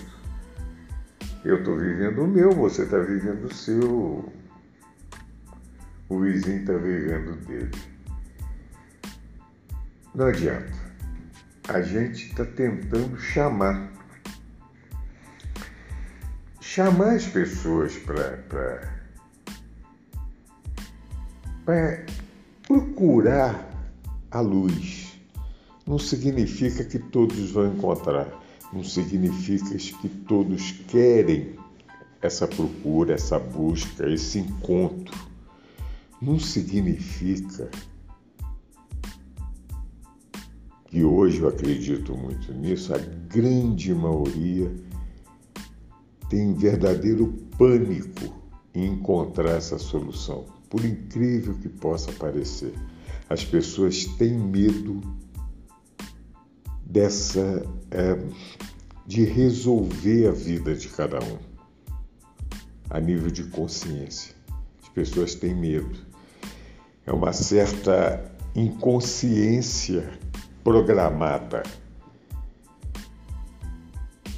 Eu 1.44 1.58
estou 1.58 1.78
vivendo 1.78 2.24
o 2.24 2.26
meu, 2.26 2.50
você 2.50 2.82
está 2.82 2.98
vivendo 2.98 3.44
o 3.44 3.54
seu. 3.54 4.32
O 6.08 6.20
vizinho 6.20 6.62
está 6.62 6.72
vivendo 6.72 7.34
o 7.34 7.36
dele. 7.46 7.70
Não 10.12 10.26
adianta. 10.26 10.72
A 11.68 11.80
gente 11.80 12.26
está 12.30 12.44
tentando 12.44 13.16
chamar. 13.16 13.92
Chamar 16.76 17.14
as 17.14 17.24
pessoas 17.24 17.96
para 17.96 18.44
procurar 22.66 23.66
a 24.30 24.40
luz. 24.40 25.18
Não 25.86 25.98
significa 25.98 26.84
que 26.84 26.98
todos 26.98 27.50
vão 27.52 27.72
encontrar, 27.72 28.28
não 28.74 28.84
significa 28.84 29.74
que 29.74 30.06
todos 30.28 30.72
querem 30.86 31.58
essa 32.20 32.46
procura, 32.46 33.14
essa 33.14 33.38
busca, 33.38 34.06
esse 34.10 34.40
encontro. 34.40 35.18
Não 36.20 36.38
significa 36.38 37.70
que 40.90 41.02
hoje 41.02 41.40
eu 41.40 41.48
acredito 41.48 42.14
muito 42.14 42.52
nisso, 42.52 42.94
a 42.94 42.98
grande 42.98 43.94
maioria 43.94 44.84
tem 46.28 46.54
verdadeiro 46.54 47.32
pânico 47.58 48.34
em 48.74 48.92
encontrar 48.92 49.52
essa 49.52 49.78
solução, 49.78 50.44
por 50.68 50.84
incrível 50.84 51.54
que 51.54 51.68
possa 51.68 52.12
parecer. 52.12 52.74
As 53.28 53.44
pessoas 53.44 54.04
têm 54.04 54.34
medo 54.34 55.00
dessa 56.84 57.62
é, 57.90 58.18
de 59.06 59.24
resolver 59.24 60.28
a 60.28 60.32
vida 60.32 60.74
de 60.74 60.88
cada 60.88 61.18
um 61.18 61.38
a 62.88 63.00
nível 63.00 63.30
de 63.30 63.44
consciência. 63.44 64.34
As 64.82 64.88
pessoas 64.88 65.34
têm 65.34 65.54
medo. 65.54 65.96
É 67.04 67.12
uma 67.12 67.32
certa 67.32 68.22
inconsciência 68.54 70.18
programada 70.62 71.62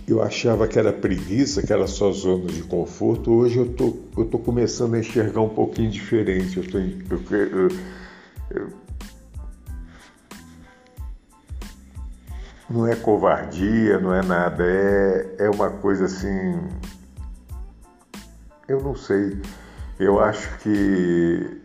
eu 0.08 0.22
achava 0.22 0.66
que 0.66 0.78
era 0.78 0.92
preguiça, 0.92 1.62
que 1.62 1.72
era 1.72 1.86
só 1.86 2.10
zona 2.12 2.46
de 2.46 2.62
conforto. 2.62 3.30
Hoje 3.30 3.58
eu 3.58 3.74
tô, 3.74 3.96
eu 4.16 4.24
tô 4.24 4.38
começando 4.38 4.94
a 4.94 4.98
enxergar 4.98 5.42
um 5.42 5.50
pouquinho 5.50 5.90
diferente. 5.90 6.56
Eu 6.56 6.70
tô, 6.70 6.78
eu, 6.78 7.68
eu, 8.50 8.72
não 12.70 12.86
é 12.86 12.96
covardia, 12.96 13.98
não 14.00 14.14
é 14.14 14.22
nada, 14.22 14.64
é, 14.64 15.36
é 15.40 15.50
uma 15.50 15.70
coisa 15.70 16.06
assim. 16.06 16.58
Eu 18.66 18.82
não 18.82 18.94
sei. 18.94 19.40
Eu 19.98 20.20
acho 20.20 20.58
que 20.58 21.60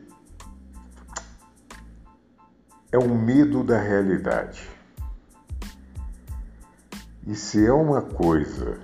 é 2.91 2.97
um 2.97 3.17
medo 3.17 3.63
da 3.63 3.79
realidade. 3.79 4.72
E 7.25 7.35
se 7.35 7.65
é 7.65 7.71
uma 7.71 8.01
coisa 8.01 8.77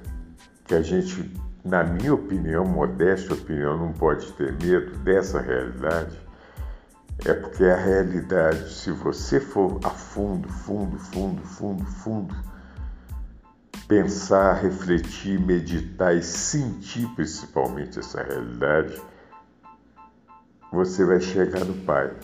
que 0.65 0.73
a 0.73 0.81
gente, 0.81 1.33
na 1.63 1.83
minha 1.83 2.13
opinião, 2.13 2.65
modesta 2.65 3.33
opinião, 3.33 3.77
não 3.77 3.91
pode 3.91 4.31
ter 4.33 4.53
medo 4.53 4.97
dessa 4.99 5.41
realidade, 5.41 6.17
é 7.25 7.33
porque 7.33 7.65
a 7.65 7.75
realidade, 7.75 8.73
se 8.73 8.91
você 8.91 9.41
for 9.41 9.79
a 9.83 9.89
fundo, 9.89 10.47
fundo, 10.47 10.97
fundo, 10.97 11.41
fundo, 11.41 11.85
fundo, 11.85 12.35
pensar, 13.89 14.53
refletir, 14.53 15.37
meditar 15.37 16.15
e 16.15 16.23
sentir 16.23 17.07
principalmente 17.15 17.99
essa 17.99 18.23
realidade, 18.23 19.01
você 20.71 21.03
vai 21.03 21.19
chegar 21.19 21.65
no 21.65 21.73
Pai. 21.83 22.15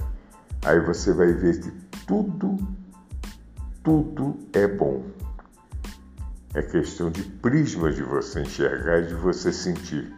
Aí 0.63 0.79
você 0.79 1.11
vai 1.11 1.33
ver 1.33 1.59
que 1.59 1.71
tudo, 2.05 2.57
tudo 3.83 4.37
é 4.53 4.65
bom. 4.65 5.03
É 6.55 6.61
questão 6.61 7.11
de 7.11 7.21
prisma 7.21 7.91
de 7.91 8.01
você 8.01 8.39
enxergar 8.39 9.01
e 9.01 9.07
de 9.07 9.13
você 9.13 9.51
sentir. 9.51 10.09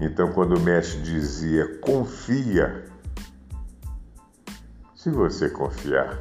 Então, 0.00 0.32
quando 0.32 0.56
o 0.56 0.60
mestre 0.60 1.02
dizia 1.02 1.78
confia, 1.82 2.86
se 4.96 5.10
você 5.10 5.50
confiar, 5.50 6.18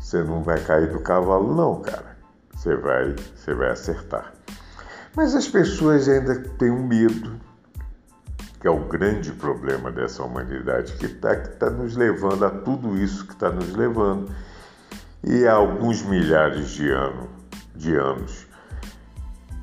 você 0.00 0.24
não 0.24 0.42
vai 0.42 0.58
cair 0.64 0.90
do 0.90 0.98
cavalo, 0.98 1.54
não, 1.54 1.80
cara. 1.80 2.16
Você 2.56 2.74
vai, 2.74 3.14
você 3.36 3.54
vai 3.54 3.70
acertar. 3.70 4.34
Mas 5.14 5.32
as 5.32 5.46
pessoas 5.46 6.08
ainda 6.08 6.40
têm 6.58 6.72
um 6.72 6.84
medo, 6.84 7.40
que 8.60 8.66
é 8.66 8.70
o 8.70 8.80
grande 8.88 9.30
problema 9.30 9.92
dessa 9.92 10.24
humanidade, 10.24 10.94
que 10.94 11.06
está 11.06 11.36
tá 11.36 11.70
nos 11.70 11.96
levando 11.96 12.44
a 12.44 12.50
tudo 12.50 12.98
isso 12.98 13.24
que 13.28 13.32
está 13.32 13.48
nos 13.48 13.72
levando 13.76 14.28
e 15.24 15.46
há 15.46 15.54
alguns 15.54 16.02
milhares 16.02 16.70
de, 16.70 16.90
ano, 16.90 17.28
de 17.76 17.94
anos 17.94 18.46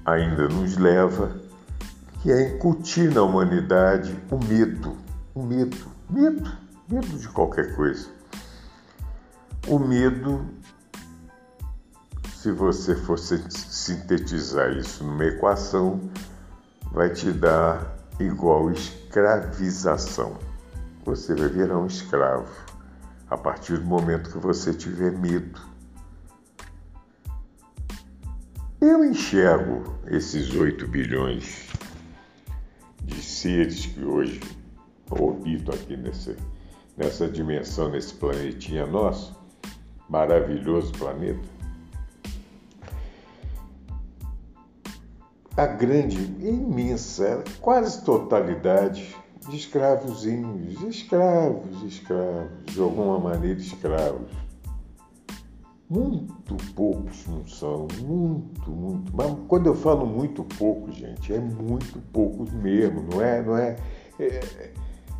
ainda 0.06 0.48
nos 0.48 0.78
leva, 0.78 1.36
que 2.22 2.32
é 2.32 2.56
incutir 2.56 3.13
na 3.13 3.22
humanidade 3.24 4.17
o 4.32 4.38
medo, 4.43 4.98
o 5.36 5.43
medo, 5.43 5.78
medo, 6.10 6.52
medo 6.89 7.17
de 7.17 7.28
qualquer 7.30 7.76
coisa. 7.76 8.08
O 9.67 9.78
medo, 9.78 10.45
se 12.34 12.52
você 12.52 12.95
for 12.95 13.17
sintetizar 13.17 14.72
isso 14.72 15.04
numa 15.04 15.26
equação, 15.26 16.00
vai 16.91 17.10
te 17.10 17.32
dar 17.32 17.98
igual 18.19 18.72
escravização. 18.72 20.38
Você 21.06 21.36
vai 21.36 21.50
virar 21.50 21.78
um 21.78 21.86
escravo 21.86 22.68
a 23.29 23.37
partir 23.37 23.77
do 23.77 23.85
momento 23.85 24.31
que 24.31 24.37
você 24.37 24.73
tiver 24.73 25.11
medo. 25.11 25.61
Eu 28.81 29.03
enxergo 29.03 29.95
esses 30.07 30.55
8 30.55 30.87
bilhões 30.87 31.67
de 33.03 33.21
seres 33.21 33.85
que 33.85 34.03
hoje 34.03 34.39
orbitam 35.11 35.75
aqui 35.75 35.97
nesse, 35.97 36.35
nessa 36.95 37.27
dimensão, 37.27 37.91
nesse 37.91 38.13
planetinha 38.13 38.85
nosso, 38.85 39.37
maravilhoso 40.07 40.91
planeta. 40.93 41.47
A 45.57 45.65
grande, 45.65 46.17
imensa, 46.17 47.43
quase 47.59 48.03
totalidade 48.05 49.13
de 49.49 49.57
escravozinhos, 49.57 50.81
escravos, 50.83 51.83
escravos, 51.83 52.51
de 52.65 52.79
alguma 52.79 53.19
maneira 53.19 53.59
escravos. 53.59 54.31
Muito 55.89 56.55
poucos 56.75 57.25
não 57.27 57.47
são, 57.47 57.88
muito, 58.01 58.69
muito. 58.69 59.12
Mas 59.15 59.35
quando 59.47 59.65
eu 59.65 59.75
falo 59.75 60.05
muito 60.05 60.43
pouco, 60.43 60.91
gente, 60.91 61.33
é 61.33 61.39
muito 61.39 61.99
poucos 62.13 62.51
mesmo, 62.53 63.07
não 63.12 63.21
é? 63.21 63.41
Não 63.41 63.57
é, 63.57 63.75
é 64.19 64.71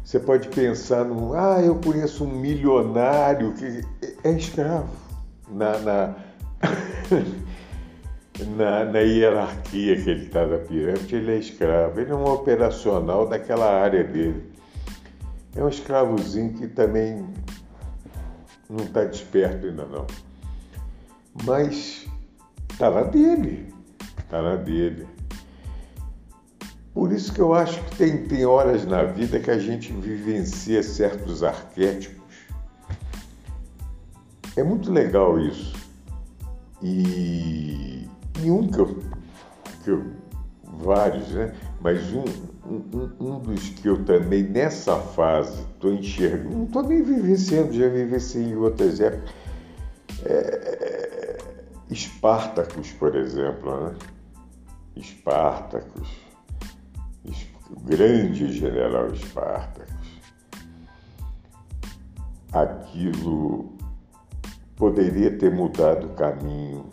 você 0.04 0.20
pode 0.20 0.48
pensar 0.50 1.06
no, 1.06 1.34
ah, 1.34 1.62
eu 1.62 1.76
conheço 1.76 2.24
um 2.24 2.40
milionário 2.40 3.54
que 3.54 3.84
é 4.24 4.32
escravo 4.32 4.90
na, 5.48 5.78
na 5.80 6.16
na, 8.46 8.86
na 8.86 9.00
hierarquia 9.00 10.02
que 10.02 10.10
ele 10.10 10.26
está 10.26 10.46
da 10.46 10.60
pirâmide, 10.60 11.16
ele 11.16 11.32
é 11.32 11.38
escravo. 11.38 12.00
Ele 12.00 12.12
é 12.12 12.16
um 12.16 12.26
operacional 12.26 13.28
daquela 13.28 13.82
área 13.82 14.04
dele. 14.04 14.52
É 15.56 15.64
um 15.64 15.70
escravozinho 15.70 16.54
que 16.54 16.68
também 16.68 17.26
não 18.70 18.86
está 18.86 19.04
desperto 19.04 19.68
ainda 19.68 19.86
não. 19.86 20.06
Mas 21.44 22.08
está 22.72 22.90
na 22.90 23.04
dele. 23.04 23.74
Está 24.18 24.42
na 24.42 24.56
dele. 24.56 25.08
Por 26.94 27.12
isso 27.12 27.34
que 27.34 27.40
eu 27.40 27.54
acho 27.54 27.82
que 27.86 27.96
tem, 27.98 28.28
tem 28.28 28.46
horas 28.46 28.86
na 28.86 29.04
vida 29.04 29.40
que 29.40 29.52
a 29.52 29.58
gente 29.58 29.92
vivencia 29.94 30.84
certos 30.84 31.44
arquétipos. 31.44 32.20
É 34.56 34.64
muito 34.64 34.92
legal 34.92 35.40
isso. 35.40 35.74
E 36.82 38.08
e 38.44 38.52
um 38.52 38.68
que 38.68 38.80
eu, 38.80 39.00
que 39.84 39.90
eu 39.92 40.12
vários, 40.80 41.30
né? 41.32 41.54
Mas 41.82 42.02
um, 42.14 42.24
um, 42.66 43.12
um 43.20 43.40
dos 43.40 43.70
que 43.70 43.88
eu 43.88 44.04
também 44.06 44.44
nessa 44.44 44.96
fase 44.98 45.62
estou 45.74 45.94
enxergando, 45.94 46.56
não 46.56 46.64
estou 46.66 46.84
nem 46.84 47.02
vivenciando, 47.02 47.74
já 47.74 47.88
vivenciei 47.88 48.46
em 48.46 48.56
outras 48.56 49.00
épocas. 49.00 49.34
É, 50.26 51.38
Espartacus, 51.90 52.92
por 52.92 53.16
exemplo, 53.16 53.88
né? 53.88 53.96
Espartacus, 54.96 56.10
o 57.70 57.80
grande 57.82 58.52
general 58.52 59.08
Espartacus. 59.08 59.90
Aquilo 62.52 63.74
poderia 64.76 65.38
ter 65.38 65.52
mudado 65.52 66.08
o 66.08 66.10
caminho 66.16 66.90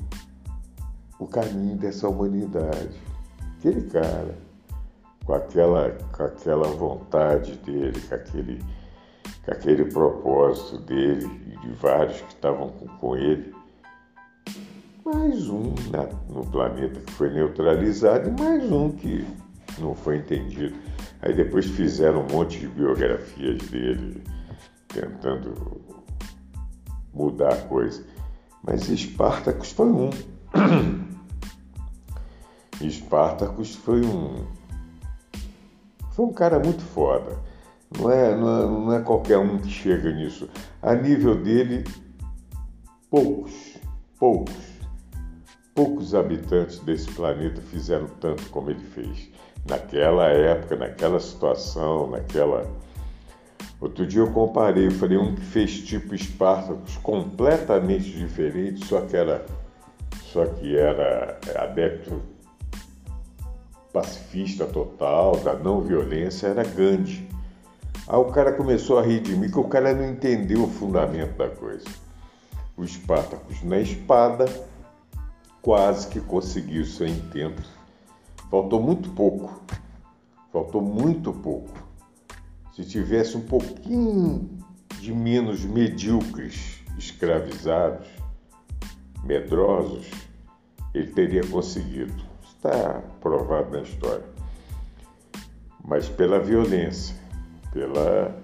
o 1.18 1.26
caminho 1.26 1.76
dessa 1.76 2.08
humanidade. 2.08 3.00
Aquele 3.58 3.82
cara, 3.88 4.36
com 5.24 5.34
aquela, 5.34 5.90
com 6.16 6.22
aquela 6.22 6.68
vontade 6.68 7.56
dele, 7.58 8.00
com 8.00 8.14
aquele, 8.14 8.62
com 9.44 9.50
aquele 9.50 9.84
propósito 9.86 10.78
dele 10.78 11.28
e 11.46 11.66
de 11.66 11.72
vários 11.74 12.20
que 12.20 12.34
estavam 12.34 12.68
com, 12.68 12.86
com 12.86 13.16
ele, 13.16 13.54
mais 15.04 15.48
um 15.48 15.72
na, 15.90 16.06
no 16.28 16.44
planeta 16.46 17.00
que 17.00 17.12
foi 17.12 17.30
neutralizado 17.30 18.28
e 18.28 18.40
mais 18.40 18.70
um 18.70 18.90
que 18.90 19.24
não 19.78 19.94
foi 19.94 20.18
entendido. 20.18 20.76
Aí 21.22 21.34
depois 21.34 21.66
fizeram 21.66 22.22
um 22.22 22.32
monte 22.32 22.58
de 22.58 22.68
biografias 22.68 23.58
dele, 23.68 24.22
tentando 24.88 25.80
mudar 27.12 27.52
a 27.52 27.62
coisa. 27.62 28.04
Mas 28.62 28.88
Espartacus 28.88 29.72
foi 29.72 29.86
um. 29.86 30.10
Espartacus 32.80 33.74
foi 33.74 34.02
um 34.04 34.44
foi 36.16 36.24
um 36.24 36.32
cara 36.32 36.58
muito 36.58 36.82
foda. 36.82 37.38
Não 37.98 38.10
é, 38.10 38.34
não 38.34 38.58
é, 38.58 38.66
não 38.66 38.92
é 38.94 39.00
qualquer 39.00 39.36
um 39.36 39.58
que 39.58 39.68
chega 39.68 40.10
nisso. 40.10 40.48
A 40.80 40.94
nível 40.94 41.34
dele, 41.36 41.84
poucos, 43.10 43.76
poucos, 44.18 44.54
poucos 45.74 46.14
habitantes 46.14 46.78
desse 46.80 47.10
planeta 47.12 47.60
fizeram 47.60 48.06
tanto 48.18 48.48
como 48.48 48.70
ele 48.70 48.80
fez. 48.80 49.28
Naquela 49.68 50.28
época, 50.28 50.76
naquela 50.76 51.20
situação, 51.20 52.10
naquela. 52.10 52.66
Outro 53.78 54.06
dia 54.06 54.22
eu 54.22 54.32
comparei, 54.32 54.86
eu 54.86 54.92
falei 54.92 55.18
um 55.18 55.34
que 55.34 55.42
fez 55.42 55.84
tipo 55.84 56.14
Espartacus 56.14 56.96
completamente 56.98 58.10
diferente, 58.10 58.86
só 58.86 59.02
que 59.02 59.14
era, 59.14 59.44
só 60.32 60.46
que 60.46 60.74
era 60.74 61.38
adepto 61.56 62.22
pacifista 63.96 64.66
total, 64.66 65.38
da 65.38 65.54
não 65.54 65.80
violência, 65.80 66.48
era 66.48 66.62
Gandhi. 66.62 67.26
Aí 68.06 68.18
o 68.18 68.26
cara 68.26 68.52
começou 68.52 68.98
a 68.98 69.02
rir 69.02 69.20
de 69.20 69.34
mim, 69.34 69.50
que 69.50 69.58
o 69.58 69.64
cara 69.64 69.94
não 69.94 70.06
entendeu 70.06 70.64
o 70.64 70.68
fundamento 70.68 71.34
da 71.38 71.48
coisa. 71.48 71.86
o 72.76 72.84
Espartacus 72.84 73.62
na 73.62 73.78
espada, 73.78 74.44
quase 75.62 76.08
que 76.08 76.20
conseguiu 76.20 76.84
seu 76.84 77.06
intento. 77.06 77.62
Faltou 78.50 78.82
muito 78.82 79.08
pouco, 79.12 79.62
faltou 80.52 80.82
muito 80.82 81.32
pouco. 81.32 81.72
Se 82.74 82.84
tivesse 82.84 83.34
um 83.34 83.46
pouquinho 83.46 84.46
de 85.00 85.10
menos 85.10 85.64
medíocres 85.64 86.82
escravizados, 86.98 88.08
medrosos, 89.24 90.10
ele 90.92 91.10
teria 91.12 91.46
conseguido. 91.46 92.25
Está 92.66 93.00
provado 93.20 93.70
na 93.70 93.82
história. 93.82 94.24
Mas 95.84 96.08
pela 96.08 96.40
violência, 96.40 97.14
pela, 97.72 98.36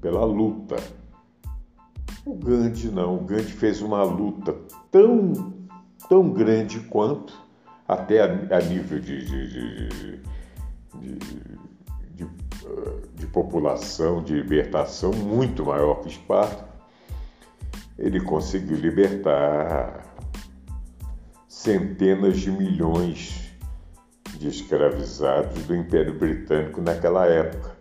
pela 0.00 0.24
luta. 0.24 0.76
O 2.24 2.34
Gandhi 2.34 2.88
não. 2.88 3.16
O 3.16 3.24
Gandhi 3.24 3.52
fez 3.52 3.82
uma 3.82 4.02
luta 4.04 4.56
tão, 4.90 5.52
tão 6.08 6.30
grande 6.30 6.80
quanto, 6.80 7.38
até 7.86 8.22
a, 8.22 8.56
a 8.56 8.60
nível 8.62 8.98
de, 8.98 9.22
de, 9.22 9.88
de, 9.88 11.28
de, 12.14 12.28
de 13.16 13.26
população, 13.26 14.22
de 14.22 14.32
libertação, 14.32 15.12
muito 15.12 15.66
maior 15.66 15.96
que 15.96 16.08
Esparta. 16.08 16.66
Ele 17.98 18.20
conseguiu 18.22 18.78
libertar 18.78 20.07
centenas 21.58 22.38
de 22.38 22.52
milhões 22.52 23.52
de 24.38 24.46
escravizados 24.46 25.60
do 25.64 25.74
Império 25.74 26.16
Britânico 26.16 26.80
naquela 26.80 27.26
época. 27.26 27.76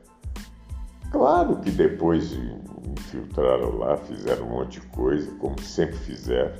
Claro 1.11 1.59
que 1.59 1.69
depois 1.69 2.33
infiltraram 2.33 3.77
lá, 3.77 3.95
fizeram 3.95 4.47
um 4.47 4.49
monte 4.49 4.79
de 4.79 4.87
coisa, 4.87 5.31
como 5.35 5.61
sempre 5.61 5.95
fizeram. 5.95 6.55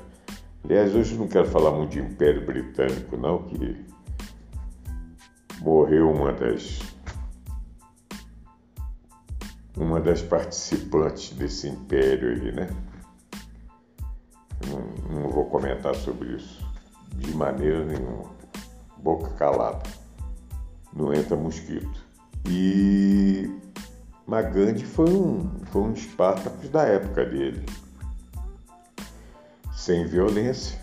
Aliás, 0.63 0.93
hoje 0.93 1.15
não 1.15 1.27
quero 1.27 1.47
falar 1.47 1.71
muito 1.71 1.93
de 1.93 2.01
Império 2.01 2.45
Britânico, 2.45 3.17
não, 3.17 3.43
que 3.43 3.83
morreu 5.59 6.11
uma 6.11 6.31
das 6.31 6.79
uma 9.75 9.99
das 9.99 10.21
participantes 10.21 11.33
desse 11.33 11.67
império 11.67 12.29
aí, 12.29 12.51
né? 12.51 12.69
Não, 14.67 15.21
não 15.21 15.29
vou 15.31 15.45
comentar 15.45 15.95
sobre 15.95 16.35
isso 16.35 16.66
de 17.17 17.35
maneira 17.35 17.83
nenhuma. 17.85 18.31
Boca 18.97 19.29
calada. 19.35 19.83
Não 20.93 21.13
entra 21.13 21.35
mosquito. 21.35 22.05
E 22.47 23.49
Magandhi 24.25 24.85
foi 24.85 25.09
um, 25.09 25.49
foi 25.65 25.81
um 25.81 25.93
Espartacus 25.93 26.69
da 26.69 26.83
época 26.83 27.25
dele. 27.25 27.65
Sem 29.75 30.05
violência, 30.05 30.79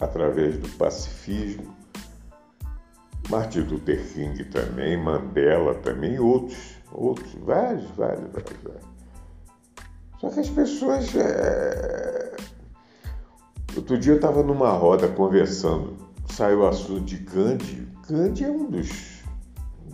através 0.00 0.58
do 0.58 0.68
pacifismo. 0.70 1.74
Martin 3.30 3.60
Luther 3.60 4.04
King 4.12 4.44
também, 4.44 4.96
Mandela 4.96 5.74
também, 5.76 6.18
outros, 6.18 6.76
outros, 6.90 7.32
vários, 7.34 7.88
vários, 7.92 8.30
vários, 8.32 8.62
vários. 8.62 8.92
Só 10.20 10.28
que 10.30 10.40
as 10.40 10.50
pessoas. 10.50 11.14
É... 11.16 12.21
Outro 13.76 13.98
dia 13.98 14.12
eu 14.12 14.16
estava 14.16 14.42
numa 14.42 14.70
roda 14.70 15.08
conversando, 15.08 15.96
saiu 16.28 16.60
o 16.60 16.66
assunto 16.66 17.04
de 17.04 17.16
Gandhi. 17.16 17.88
Gandhi 18.08 18.44
é 18.44 18.50
um 18.50 18.68
dos 18.68 19.22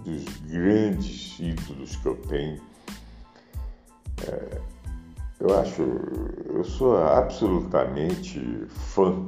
dos 0.09 0.25
grandes 0.51 1.39
ídolos 1.39 1.97
que 1.97 2.07
eu 2.07 2.17
tenho. 2.29 2.61
É, 4.27 4.61
eu 5.41 5.61
acho, 5.61 5.83
eu 6.53 6.65
sou 6.65 6.97
absolutamente 6.97 8.41
fã. 8.69 9.27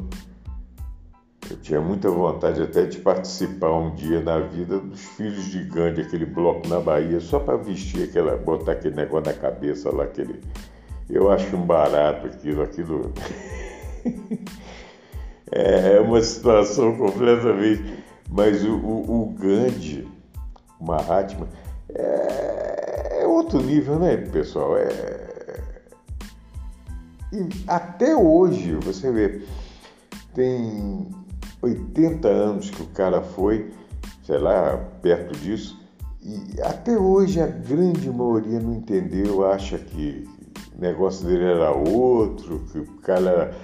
Eu 1.49 1.57
tinha 1.59 1.81
muita 1.81 2.09
vontade 2.09 2.63
até 2.63 2.85
de 2.85 2.99
participar 2.99 3.73
um 3.73 3.95
dia 3.95 4.21
na 4.21 4.39
vida 4.39 4.79
dos 4.79 5.01
filhos 5.01 5.45
de 5.47 5.65
Gandhi, 5.65 6.03
aquele 6.03 6.27
bloco 6.27 6.67
na 6.69 6.81
Bahia, 6.81 7.21
só 7.21 7.41
para 7.41 7.57
vestir 7.57 8.09
aquela, 8.09 8.37
botar 8.37 8.73
aquele 8.73 8.95
negócio 8.95 9.33
na 9.33 9.39
cabeça 9.39 9.95
lá, 9.95 10.05
aquele. 10.05 10.41
Eu 11.09 11.31
acho 11.31 11.57
um 11.57 11.67
barato 11.67 12.27
aquilo, 12.27 12.63
aquilo. 12.63 13.13
é 15.51 16.01
uma 16.01 16.21
situação 16.21 16.97
completamente. 16.97 18.01
Mas 18.29 18.65
o, 18.65 18.77
o, 18.77 19.23
o 19.23 19.35
Gandhi, 19.39 20.09
Mahatma, 20.81 21.49
é, 21.89 23.23
é 23.23 23.27
outro 23.27 23.61
nível, 23.61 23.99
né, 23.99 24.17
pessoal? 24.17 24.77
É... 24.77 25.31
E 27.33 27.49
até 27.67 28.15
hoje, 28.15 28.75
você 28.75 29.11
vê, 29.11 29.43
tem 30.35 31.09
80 31.63 32.29
anos 32.29 32.71
que 32.71 32.83
o 32.83 32.87
cara 32.87 33.21
foi, 33.21 33.73
sei 34.25 34.39
lá, 34.39 34.77
perto 35.03 35.37
disso, 35.39 35.81
e 36.23 36.61
até 36.63 36.97
hoje 36.97 37.41
a 37.41 37.47
grande 37.47 38.11
maioria 38.11 38.61
não 38.61 38.75
entendeu, 38.75 39.51
acha 39.51 39.79
que 39.79 40.29
o 40.77 40.81
negócio 40.81 41.27
dele 41.27 41.45
era 41.45 41.73
outro, 41.73 42.61
que 42.71 42.79
o 42.79 42.87
cara 42.99 43.31
era 43.31 43.55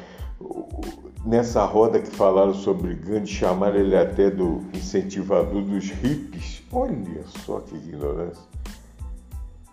nessa 1.24 1.64
roda 1.64 2.00
que 2.00 2.10
falaram 2.10 2.54
sobre 2.54 2.94
Gandhi, 2.94 3.26
chamaram 3.26 3.76
ele 3.76 3.96
até 3.96 4.30
do 4.30 4.62
incentivador 4.74 5.62
dos 5.62 5.90
hippies. 5.90 6.62
Olha 6.72 7.24
só 7.44 7.60
que 7.60 7.74
ignorância. 7.76 8.42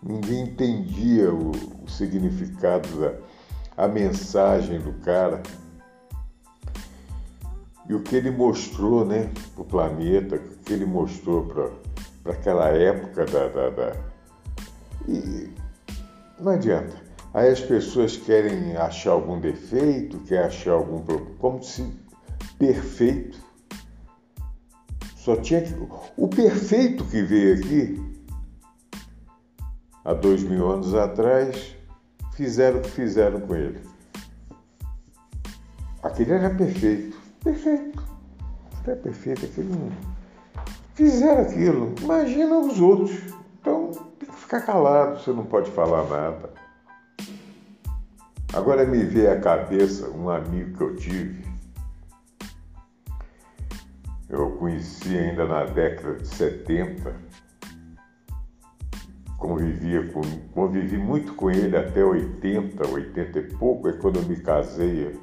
Ninguém 0.01 0.43
entendia 0.43 1.33
o, 1.33 1.51
o 1.51 1.89
significado 1.89 2.87
da 2.99 3.13
a 3.77 3.87
mensagem 3.87 4.79
do 4.79 4.93
cara. 5.01 5.41
E 7.87 7.93
o 7.93 8.01
que 8.01 8.15
ele 8.15 8.31
mostrou 8.31 9.05
né, 9.05 9.29
para 9.53 9.61
o 9.61 9.65
planeta, 9.65 10.35
o 10.35 10.63
que 10.63 10.73
ele 10.73 10.85
mostrou 10.85 11.45
para 11.45 12.31
aquela 12.31 12.69
época 12.69 13.25
da, 13.25 13.47
da, 13.49 13.69
da... 13.69 13.95
E 15.07 15.49
não 16.39 16.53
adianta. 16.53 17.02
Aí 17.33 17.49
as 17.49 17.59
pessoas 17.59 18.15
querem 18.15 18.77
achar 18.77 19.11
algum 19.11 19.39
defeito, 19.39 20.19
querem 20.19 20.45
achar 20.45 20.73
algum 20.73 21.01
problema, 21.01 21.35
como 21.39 21.63
se 21.63 21.91
perfeito 22.59 23.43
só 25.23 25.37
tinha 25.37 25.61
que. 25.61 25.73
O 26.17 26.27
perfeito 26.27 27.05
que 27.05 27.21
veio 27.21 27.55
aqui, 27.55 28.23
há 30.03 30.13
dois 30.13 30.43
mil 30.43 30.69
anos 30.69 30.93
atrás, 30.93 31.75
fizeram 32.33 32.79
o 32.79 32.81
que 32.81 32.89
fizeram 32.89 33.39
com 33.39 33.55
ele. 33.55 33.79
Aquele 36.03 36.33
era 36.33 36.49
perfeito. 36.49 37.17
Perfeito. 37.41 38.03
Era 38.85 38.97
perfeito, 38.97 39.45
aquele 39.45 39.69
não. 39.69 39.91
Fizeram 40.93 41.41
aquilo. 41.43 41.95
Imagina 42.01 42.59
os 42.59 42.81
outros. 42.81 43.17
Então 43.61 43.91
tem 44.19 44.27
que 44.27 44.35
ficar 44.35 44.59
calado, 44.59 45.21
você 45.21 45.31
não 45.31 45.45
pode 45.45 45.71
falar 45.71 46.03
nada. 46.09 46.49
Agora 48.53 48.85
me 48.85 49.03
veio 49.03 49.31
à 49.31 49.39
cabeça 49.39 50.07
um 50.11 50.29
amigo 50.29 50.77
que 50.77 50.83
eu 50.83 50.95
tive. 50.95 51.43
Eu 54.29 54.51
conheci 54.51 55.17
ainda 55.17 55.47
na 55.47 55.65
década 55.65 56.19
de 56.19 56.27
70. 56.27 57.15
Convivia 59.39 60.07
com, 60.09 60.21
convivi 60.53 60.99
muito 60.99 61.33
com 61.33 61.49
ele 61.49 61.75
até 61.75 62.05
80, 62.05 62.87
80 62.87 63.39
e 63.39 63.43
pouco, 63.55 63.89
é 63.89 63.93
quando 63.93 64.19
eu 64.19 64.23
me 64.23 64.35
casei 64.35 65.19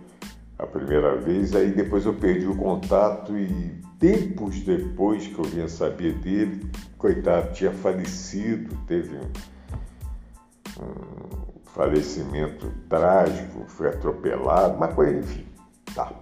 a 0.59 0.67
primeira 0.67 1.17
vez, 1.17 1.55
aí 1.55 1.71
depois 1.71 2.05
eu 2.05 2.15
perdi 2.15 2.47
o 2.47 2.57
contato 2.57 3.39
e 3.39 3.81
tempos 3.99 4.61
depois 4.61 5.27
que 5.29 5.39
eu 5.39 5.45
vinha 5.45 5.69
saber 5.69 6.15
dele, 6.19 6.69
coitado, 6.99 7.53
tinha 7.55 7.73
falecido, 7.73 8.77
teve 8.87 9.17
um, 9.17 10.83
um 10.83 11.50
falecimento 11.75 12.71
trágico, 12.89 13.65
foi 13.67 13.89
atropelado, 13.89 14.77
uma 14.77 14.89
coisa, 14.89 15.19
enfim, 15.19 15.47
tá. 15.95 16.13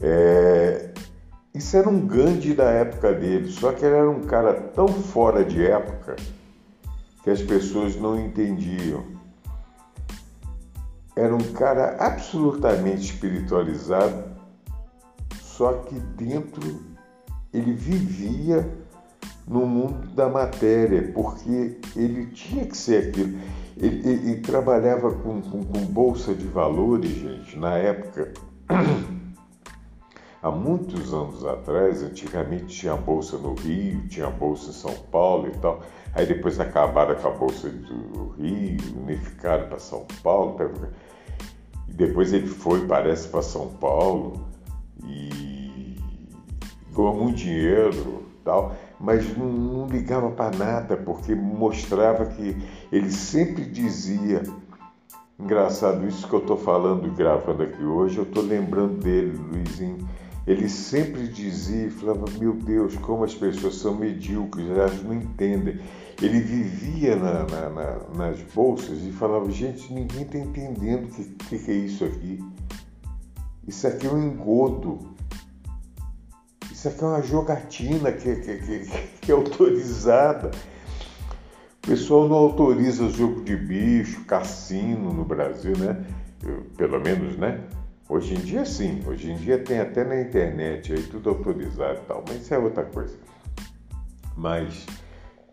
É, 0.00 0.92
isso 1.54 1.76
era 1.76 1.88
um 1.88 2.06
Gandhi 2.06 2.54
da 2.54 2.70
época 2.70 3.12
dele, 3.12 3.50
só 3.50 3.72
que 3.72 3.84
ele 3.84 3.96
era 3.96 4.10
um 4.10 4.22
cara 4.22 4.54
tão 4.54 4.88
fora 4.88 5.44
de 5.44 5.64
época 5.64 6.16
que 7.22 7.30
as 7.30 7.42
pessoas 7.42 7.96
não 7.96 8.18
entendiam. 8.18 9.04
Era 11.16 11.34
um 11.34 11.52
cara 11.52 11.96
absolutamente 11.98 13.12
espiritualizado, 13.12 14.24
só 15.42 15.72
que 15.72 15.98
dentro 15.98 16.80
ele 17.52 17.72
vivia 17.72 18.68
no 19.48 19.66
mundo 19.66 20.08
da 20.14 20.28
matéria, 20.28 21.10
porque 21.12 21.80
ele 21.96 22.26
tinha 22.26 22.66
que 22.66 22.76
ser 22.76 23.08
aquilo. 23.08 23.38
Ele, 23.80 24.08
ele, 24.08 24.30
ele 24.30 24.40
trabalhava 24.40 25.12
com, 25.12 25.40
com, 25.40 25.64
com, 25.64 25.80
bolsa 25.86 26.34
de 26.34 26.46
valores, 26.46 27.10
gente, 27.10 27.56
na 27.58 27.76
época. 27.76 28.32
Há 30.42 30.50
muitos 30.52 31.12
anos 31.12 31.44
atrás, 31.44 32.02
antigamente 32.02 32.66
tinha 32.66 32.94
bolsa 32.96 33.36
no 33.38 33.54
Rio, 33.54 34.06
tinha 34.08 34.30
bolsa 34.30 34.70
em 34.70 34.72
São 34.72 34.94
Paulo 35.10 35.48
e 35.48 35.58
tal. 35.58 35.82
Aí 36.14 36.26
depois 36.26 36.60
acabaram 36.60 37.16
com 37.16 37.28
a 37.28 37.30
bolsa 37.32 37.68
do 37.68 38.34
Rio, 38.38 38.76
unificaram 38.96 39.68
para 39.68 39.78
São 39.78 40.06
Paulo. 40.22 40.56
E 41.88 41.92
depois 41.92 42.32
ele 42.32 42.46
foi, 42.46 42.86
parece, 42.86 43.28
para 43.28 43.42
São 43.42 43.68
Paulo 43.74 44.46
e 45.04 45.96
ganhou 46.92 47.14
muito 47.14 47.36
dinheiro 47.36 48.28
tal, 48.48 48.74
mas 49.00 49.36
não, 49.36 49.46
não 49.46 49.86
ligava 49.86 50.30
para 50.30 50.56
nada, 50.56 50.96
porque 50.96 51.34
mostrava 51.34 52.26
que 52.26 52.56
ele 52.90 53.10
sempre 53.10 53.64
dizia 53.64 54.42
Engraçado 55.38 56.04
isso 56.08 56.26
que 56.26 56.34
eu 56.34 56.40
estou 56.40 56.56
falando 56.56 57.06
e 57.06 57.10
gravando 57.10 57.62
aqui 57.62 57.84
hoje, 57.84 58.18
eu 58.18 58.24
estou 58.24 58.42
lembrando 58.42 58.98
dele, 59.00 59.38
Luizinho. 59.38 59.98
Ele 60.44 60.68
sempre 60.68 61.28
dizia 61.28 61.86
e 61.86 61.90
falava: 61.90 62.24
Meu 62.40 62.54
Deus, 62.54 62.96
como 62.96 63.22
as 63.22 63.36
pessoas 63.36 63.76
são 63.76 63.94
medíocres, 63.94 64.68
elas 64.68 65.00
não 65.00 65.14
entendem. 65.14 65.78
Ele 66.20 66.40
vivia 66.40 67.14
na, 67.14 67.44
na, 67.44 67.70
na, 67.70 67.98
nas 68.16 68.40
bolsas 68.52 69.00
e 69.04 69.12
falava: 69.12 69.48
Gente, 69.48 69.92
ninguém 69.92 70.22
está 70.22 70.38
entendendo 70.38 71.04
o 71.04 71.08
que, 71.08 71.56
que, 71.56 71.70
é 71.70 71.74
isso 71.74 72.04
aqui. 72.04 72.44
Isso 73.68 73.86
aqui 73.86 74.08
é 74.08 74.10
um 74.10 74.20
engodo. 74.20 74.98
Isso 76.78 76.86
aqui 76.86 77.02
é 77.02 77.06
uma 77.08 77.22
jogatina 77.22 78.12
que, 78.12 78.36
que, 78.36 78.56
que, 78.58 78.78
que 79.20 79.32
é 79.32 79.34
autorizada. 79.34 80.52
O 81.82 81.88
pessoal 81.88 82.28
não 82.28 82.36
autoriza 82.36 83.08
jogo 83.08 83.42
de 83.42 83.56
bicho, 83.56 84.24
cassino 84.26 85.12
no 85.12 85.24
Brasil, 85.24 85.76
né? 85.76 86.04
Pelo 86.76 87.00
menos, 87.00 87.36
né? 87.36 87.64
Hoje 88.08 88.36
em 88.36 88.38
dia 88.38 88.64
sim, 88.64 89.02
hoje 89.08 89.32
em 89.32 89.34
dia 89.34 89.58
tem 89.58 89.80
até 89.80 90.04
na 90.04 90.20
internet 90.20 90.92
aí 90.92 91.02
tudo 91.02 91.30
autorizado 91.30 91.98
e 91.98 92.06
tal, 92.06 92.24
mas 92.28 92.42
isso 92.42 92.54
é 92.54 92.58
outra 92.58 92.84
coisa. 92.84 93.16
Mas 94.36 94.86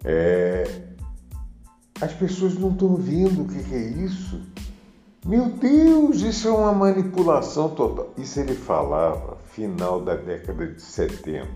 é, 0.03 0.63
as 2.01 2.13
pessoas 2.13 2.53
não 2.53 2.69
estão 2.69 2.97
vendo 2.97 3.41
o 3.41 3.47
que, 3.47 3.63
que 3.63 3.73
é 3.73 3.79
isso. 3.79 4.43
Meu 5.25 5.49
Deus, 5.49 6.21
isso 6.21 6.47
é 6.47 6.51
uma 6.51 6.71
manipulação 6.71 7.69
total. 7.69 8.13
Isso 8.15 8.39
ele 8.39 8.53
falava 8.53 9.43
final 9.55 10.01
da 10.01 10.15
década 10.15 10.67
de 10.67 10.81
70. 10.81 11.47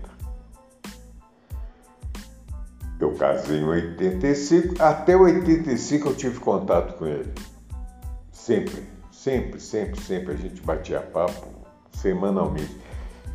Eu 2.98 3.14
casei 3.14 3.58
em 3.58 3.64
85, 3.64 4.82
até 4.82 5.16
85 5.16 6.08
eu 6.08 6.14
tive 6.14 6.40
contato 6.40 6.98
com 6.98 7.06
ele. 7.06 7.32
Sempre, 8.32 8.82
sempre, 9.12 9.60
sempre, 9.60 10.00
sempre 10.00 10.32
a 10.32 10.36
gente 10.36 10.62
batia 10.62 11.00
papo 11.00 11.48
semanalmente. 11.92 12.76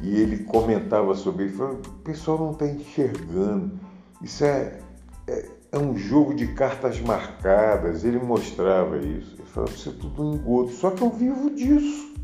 E 0.01 0.19
ele 0.19 0.43
comentava 0.43 1.15
sobre 1.15 1.45
isso, 1.45 1.63
o 1.63 1.78
pessoal 2.04 2.38
não 2.38 2.51
está 2.51 2.67
enxergando. 2.67 3.80
Isso 4.21 4.43
é, 4.43 4.80
é, 5.28 5.49
é, 5.71 5.78
um 5.78 5.97
jogo 5.97 6.34
de 6.34 6.47
cartas 6.54 6.99
marcadas. 6.99 8.04
Ele 8.04 8.19
mostrava 8.19 8.97
isso. 8.97 9.36
Ele 9.36 9.47
falava, 9.47 9.71
isso 9.73 9.89
é 9.89 9.93
tudo 9.93 10.23
um 10.23 10.36
engodo. 10.36 10.71
Só 10.71 10.91
que 10.91 11.01
eu 11.01 11.10
vivo 11.10 11.49
disso. 11.51 12.14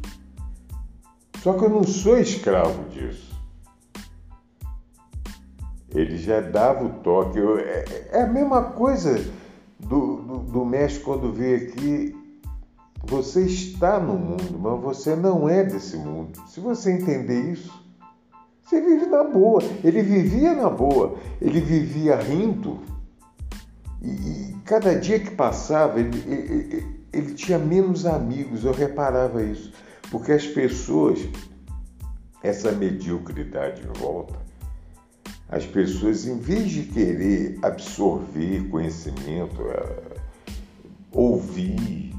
Só 1.42 1.54
que 1.54 1.64
eu 1.64 1.70
não 1.70 1.84
sou 1.84 2.18
escravo 2.18 2.90
disso 2.90 3.32
ele 5.94 6.18
já 6.18 6.40
dava 6.42 6.86
o 6.86 6.90
toque. 7.00 7.40
É, 7.40 8.10
é 8.12 8.22
a 8.24 8.28
mesma 8.28 8.64
coisa 8.64 9.24
do, 9.80 10.18
do, 10.18 10.38
do 10.40 10.66
México 10.66 11.06
quando 11.06 11.32
veio 11.32 11.68
aqui. 11.68 12.18
Você 13.04 13.42
está 13.46 14.00
no 14.00 14.14
mundo, 14.14 14.60
mas 14.60 14.80
você 14.80 15.16
não 15.16 15.50
é 15.50 15.64
desse 15.64 15.98
mundo. 15.98 16.40
Se 16.48 16.60
você 16.60 16.92
entender 16.92 17.52
isso, 17.52 17.72
você 18.64 18.80
vive 18.80 19.08
na 19.08 19.24
boa. 19.24 19.62
Ele 19.84 20.04
vivia 20.04 20.54
na 20.54 20.70
boa, 20.70 21.16
ele 21.42 21.60
vivia 21.60 22.16
rindo. 22.16 22.80
E, 24.02 24.10
e 24.10 24.56
cada 24.64 24.98
dia 24.98 25.20
que 25.20 25.32
passava, 25.32 26.00
ele, 26.00 26.18
ele, 26.28 26.86
ele 27.12 27.34
tinha 27.34 27.58
menos 27.58 28.06
amigos. 28.06 28.64
Eu 28.64 28.72
reparava 28.72 29.44
isso. 29.44 29.74
Porque 30.12 30.34
as 30.34 30.46
pessoas, 30.46 31.20
essa 32.44 32.74
mediocridade 32.74 33.82
em 33.82 34.00
volta, 34.00 34.36
as 35.48 35.66
pessoas, 35.66 36.28
em 36.28 36.38
vez 36.38 36.70
de 36.70 36.84
querer 36.84 37.58
absorver 37.62 38.68
conhecimento, 38.70 39.62
é, 39.70 40.18
ouvir, 41.14 42.14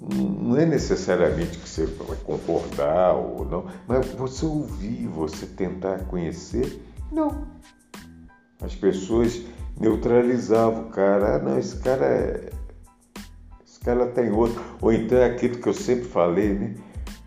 não 0.00 0.56
é 0.56 0.66
necessariamente 0.66 1.56
que 1.58 1.68
você 1.68 1.86
vai 1.86 2.16
concordar 2.18 3.14
ou 3.14 3.44
não, 3.44 3.66
mas 3.86 4.06
você 4.08 4.44
ouvir, 4.44 5.06
você 5.06 5.46
tentar 5.46 6.00
conhecer, 6.06 6.82
não. 7.12 7.46
As 8.60 8.74
pessoas 8.74 9.40
neutralizavam 9.78 10.88
o 10.88 10.90
cara, 10.90 11.36
ah, 11.36 11.38
não, 11.38 11.58
esse 11.58 11.76
cara 11.76 12.06
é. 12.06 12.50
Esse 13.64 13.78
cara 13.80 14.06
tem 14.06 14.30
outro. 14.32 14.60
Ou 14.80 14.92
então 14.92 15.18
é 15.18 15.26
aquilo 15.26 15.58
que 15.58 15.68
eu 15.68 15.74
sempre 15.74 16.04
falei, 16.04 16.54
né? 16.54 16.74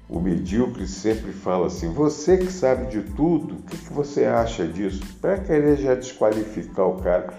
O 0.10 0.22
medíocre 0.22 0.88
sempre 0.88 1.32
fala 1.34 1.68
assim: 1.68 1.92
você 1.92 2.38
que 2.38 2.52
sabe 2.52 2.88
de 2.88 3.02
tudo, 3.14 3.56
o 3.56 3.62
que, 3.64 3.78
que 3.78 3.94
você 3.94 4.26
acha 4.26 4.66
disso? 4.66 5.02
Para 5.20 5.38
querer 5.38 5.78
já 5.78 5.96
desqualificar 5.96 6.88
o 6.88 7.02
cara. 7.02 7.34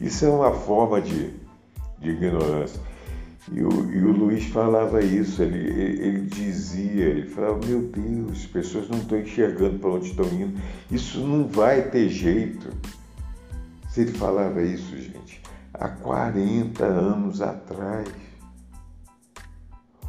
Isso 0.00 0.24
é 0.24 0.28
uma 0.28 0.52
forma 0.52 1.00
de, 1.00 1.30
de 1.98 2.10
ignorância. 2.10 2.80
E 3.52 3.62
o, 3.62 3.92
e 3.92 4.02
o, 4.02 4.10
Luiz 4.10 4.46
falava 4.46 5.02
isso, 5.02 5.42
ele, 5.42 5.58
ele, 5.58 6.02
ele, 6.02 6.20
dizia, 6.22 7.04
ele 7.04 7.28
falava, 7.28 7.60
meu 7.66 7.82
Deus, 7.82 8.38
as 8.38 8.46
pessoas 8.46 8.88
não 8.88 8.98
estão 8.98 9.18
enxergando 9.18 9.78
para 9.78 9.90
onde 9.90 10.06
estão 10.06 10.24
indo, 10.26 10.58
isso 10.90 11.20
não 11.20 11.46
vai 11.46 11.82
ter 11.90 12.08
jeito. 12.08 12.70
Se 13.90 14.00
ele 14.00 14.12
falava 14.12 14.62
isso, 14.62 14.96
gente, 14.96 15.42
há 15.74 15.88
40 15.88 16.84
anos 16.84 17.42
atrás. 17.42 18.08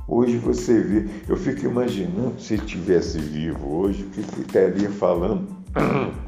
Hoje 0.07 0.37
você 0.37 0.79
vê, 0.81 1.09
eu 1.27 1.35
fico 1.35 1.65
imaginando 1.65 2.39
se 2.39 2.53
ele 2.53 2.65
tivesse 2.65 3.17
vivo 3.17 3.75
hoje, 3.75 4.03
o 4.03 4.09
que 4.11 4.41
estaria 4.41 4.89
falando 4.91 5.47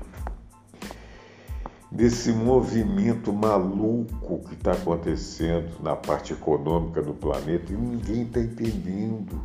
desse 1.92 2.32
movimento 2.32 3.32
maluco 3.32 4.40
que 4.48 4.56
está 4.56 4.72
acontecendo 4.72 5.80
na 5.84 5.96
parte 5.96 6.34
econômica 6.34 7.04
do 7.04 7.14
planeta 7.14 7.72
e 7.72 7.78
ninguém 7.78 8.24
está 8.24 8.40
entendendo. 8.40 9.40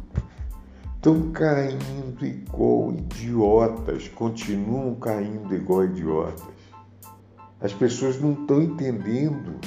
Estão 0.97 1.31
caindo 1.33 2.25
igual 2.25 2.93
idiotas, 2.93 4.09
continuam 4.09 4.95
caindo 4.95 5.55
igual 5.55 5.85
idiotas. 5.85 6.43
As 7.61 7.73
pessoas 7.75 8.19
não 8.19 8.33
estão 8.33 8.63
entendendo. 8.63 9.61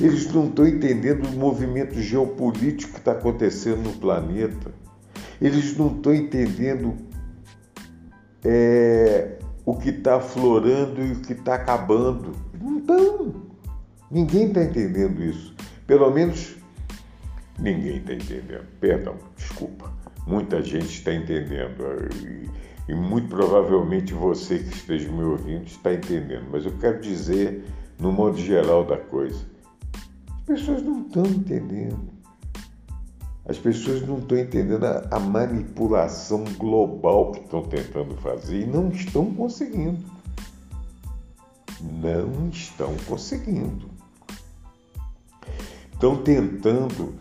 Eles 0.00 0.32
não 0.32 0.46
estão 0.46 0.66
entendendo 0.66 1.26
o 1.26 1.32
movimento 1.32 2.00
geopolítico 2.00 2.94
que 2.94 2.98
está 2.98 3.12
acontecendo 3.12 3.82
no 3.82 3.92
planeta. 3.92 4.72
Eles 5.40 5.76
não 5.76 5.96
estão 5.96 6.14
entendendo 6.14 6.96
é, 8.44 9.38
o 9.64 9.76
que 9.76 9.90
está 9.90 10.16
aflorando 10.16 11.02
e 11.02 11.12
o 11.12 11.20
que 11.20 11.32
está 11.32 11.54
acabando. 11.54 12.32
Não 12.60 12.78
estão. 12.78 13.34
Ninguém 14.10 14.48
está 14.48 14.62
entendendo 14.64 15.22
isso. 15.22 15.54
Pelo 15.86 16.10
menos 16.10 16.56
ninguém 17.58 17.98
está 17.98 18.14
entendendo. 18.14 18.66
Perdão, 18.80 19.16
desculpa. 19.36 19.92
Muita 20.26 20.62
gente 20.62 20.86
está 20.86 21.12
entendendo. 21.12 21.84
E, 22.24 22.48
e 22.90 22.94
muito 22.94 23.28
provavelmente 23.28 24.14
você 24.14 24.58
que 24.58 24.74
esteja 24.74 25.10
me 25.10 25.22
ouvindo 25.22 25.66
está 25.66 25.92
entendendo. 25.92 26.46
Mas 26.50 26.64
eu 26.64 26.72
quero 26.78 27.00
dizer, 27.00 27.64
no 27.98 28.10
modo 28.10 28.38
geral 28.38 28.84
da 28.84 28.96
coisa, 28.96 29.51
pessoas 30.52 30.82
não 30.82 31.00
estão 31.00 31.24
entendendo. 31.24 32.12
As 33.46 33.58
pessoas 33.58 34.06
não 34.06 34.18
estão 34.18 34.38
entendendo 34.38 34.84
a, 34.84 35.08
a 35.10 35.18
manipulação 35.18 36.44
global 36.58 37.32
que 37.32 37.40
estão 37.40 37.62
tentando 37.62 38.14
fazer 38.16 38.60
e 38.60 38.66
não 38.66 38.90
estão 38.90 39.32
conseguindo. 39.34 40.04
Não 41.80 42.48
estão 42.50 42.94
conseguindo. 43.06 43.88
Estão 45.92 46.22
tentando. 46.22 47.14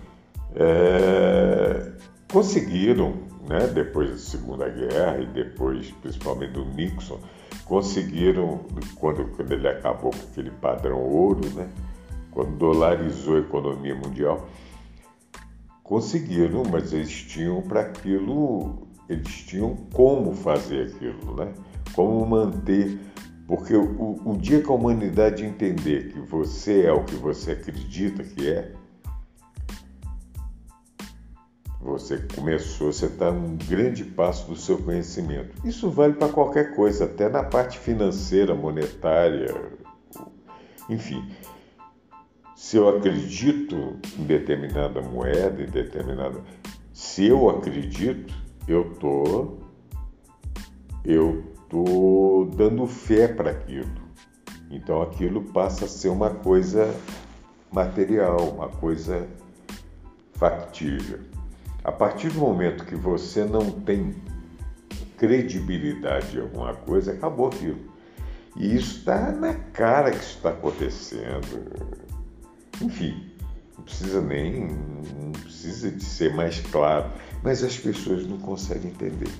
É, 0.53 1.93
conseguiram, 2.31 3.13
né, 3.47 3.67
depois 3.67 4.11
da 4.11 4.17
Segunda 4.17 4.69
Guerra 4.69 5.19
e 5.19 5.25
depois, 5.27 5.89
principalmente 6.01 6.51
do 6.51 6.65
Nixon, 6.65 7.17
conseguiram, 7.63 8.59
quando, 8.95 9.25
quando 9.37 9.53
ele 9.53 9.69
acabou 9.69 10.11
com 10.11 10.23
aquele 10.29 10.51
padrão 10.51 10.99
ouro, 10.99 11.49
né? 11.55 11.69
Quando 12.31 12.57
dolarizou 12.57 13.35
a 13.35 13.39
economia 13.39 13.95
mundial, 13.95 14.47
conseguiram, 15.83 16.63
mas 16.63 16.93
eles 16.93 17.11
tinham 17.11 17.61
para 17.61 17.81
aquilo, 17.81 18.87
eles 19.09 19.33
tinham 19.43 19.75
como 19.93 20.33
fazer 20.33 20.87
aquilo, 20.87 21.35
né? 21.35 21.53
Como 21.93 22.25
manter, 22.25 22.97
porque 23.45 23.75
o, 23.75 24.19
o 24.25 24.37
dia 24.37 24.61
que 24.61 24.69
a 24.69 24.73
humanidade 24.73 25.45
entender 25.45 26.13
que 26.13 26.19
você 26.19 26.85
é 26.85 26.93
o 26.93 27.03
que 27.03 27.15
você 27.15 27.51
acredita 27.51 28.23
que 28.23 28.49
é, 28.49 28.73
Você 31.81 32.19
começou, 32.35 32.93
você 32.93 33.07
está 33.07 33.31
um 33.31 33.57
grande 33.57 34.03
passo 34.03 34.47
do 34.47 34.55
seu 34.55 34.77
conhecimento. 34.77 35.55
Isso 35.67 35.89
vale 35.89 36.13
para 36.13 36.29
qualquer 36.29 36.75
coisa, 36.75 37.05
até 37.05 37.27
na 37.27 37.43
parte 37.43 37.79
financeira, 37.79 38.53
monetária, 38.53 39.47
enfim. 40.87 41.27
Se 42.61 42.77
eu 42.77 42.87
acredito 42.87 43.97
em 44.19 44.23
determinada 44.23 45.01
moeda, 45.01 45.63
em 45.63 45.65
determinada. 45.65 46.39
Se 46.93 47.25
eu 47.25 47.49
acredito, 47.49 48.31
eu 48.67 48.93
tô, 48.99 49.57
eu 51.03 51.43
tô 51.67 52.47
dando 52.55 52.85
fé 52.85 53.27
para 53.27 53.49
aquilo. 53.49 53.89
Então 54.69 55.01
aquilo 55.01 55.41
passa 55.45 55.85
a 55.85 55.87
ser 55.87 56.09
uma 56.09 56.29
coisa 56.29 56.95
material, 57.71 58.49
uma 58.49 58.69
coisa 58.69 59.27
factível. 60.33 61.17
A 61.83 61.91
partir 61.91 62.29
do 62.29 62.39
momento 62.39 62.85
que 62.85 62.95
você 62.95 63.43
não 63.43 63.71
tem 63.71 64.15
credibilidade 65.17 66.37
em 66.37 66.41
alguma 66.41 66.75
coisa, 66.75 67.11
acabou 67.11 67.47
aquilo. 67.47 67.79
E 68.55 68.75
isso 68.75 68.99
está 68.99 69.31
na 69.31 69.55
cara 69.55 70.11
que 70.11 70.23
está 70.23 70.51
acontecendo. 70.51 72.10
Enfim, 72.81 73.31
não 73.77 73.83
precisa 73.83 74.21
nem, 74.21 74.67
não 74.67 75.31
precisa 75.31 75.91
de 75.91 76.03
ser 76.03 76.33
mais 76.33 76.59
claro, 76.59 77.11
mas 77.43 77.63
as 77.63 77.77
pessoas 77.77 78.25
não 78.25 78.37
conseguem 78.39 78.91
entender. 78.91 79.31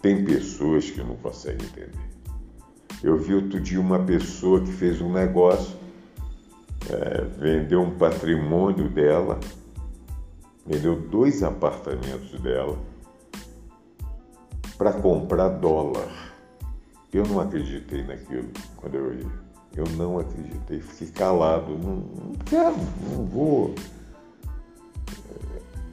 Tem 0.00 0.24
pessoas 0.24 0.90
que 0.90 1.02
não 1.02 1.16
conseguem 1.16 1.66
entender. 1.66 1.90
Eu 3.02 3.18
vi 3.18 3.34
outro 3.34 3.60
dia 3.60 3.80
uma 3.80 3.98
pessoa 3.98 4.60
que 4.60 4.72
fez 4.72 5.00
um 5.00 5.12
negócio, 5.12 5.76
é, 6.88 7.24
vendeu 7.38 7.82
um 7.82 7.96
patrimônio 7.96 8.88
dela 8.88 9.38
vendeu 10.66 10.96
dois 10.96 11.42
apartamentos 11.42 12.40
dela 12.40 12.78
para 14.78 14.92
comprar 14.92 15.48
dólar. 15.50 16.08
Eu 17.12 17.24
não 17.26 17.40
acreditei 17.40 18.02
naquilo 18.02 18.50
quando 18.76 18.94
eu 18.96 19.10
vi. 19.10 19.43
Eu 19.76 19.84
não 19.96 20.18
acreditei, 20.18 20.80
fiquei 20.80 21.08
calado. 21.08 21.76
Não, 21.78 21.96
não 21.96 22.32
quero, 22.44 22.76
não 23.12 23.24
vou. 23.24 23.74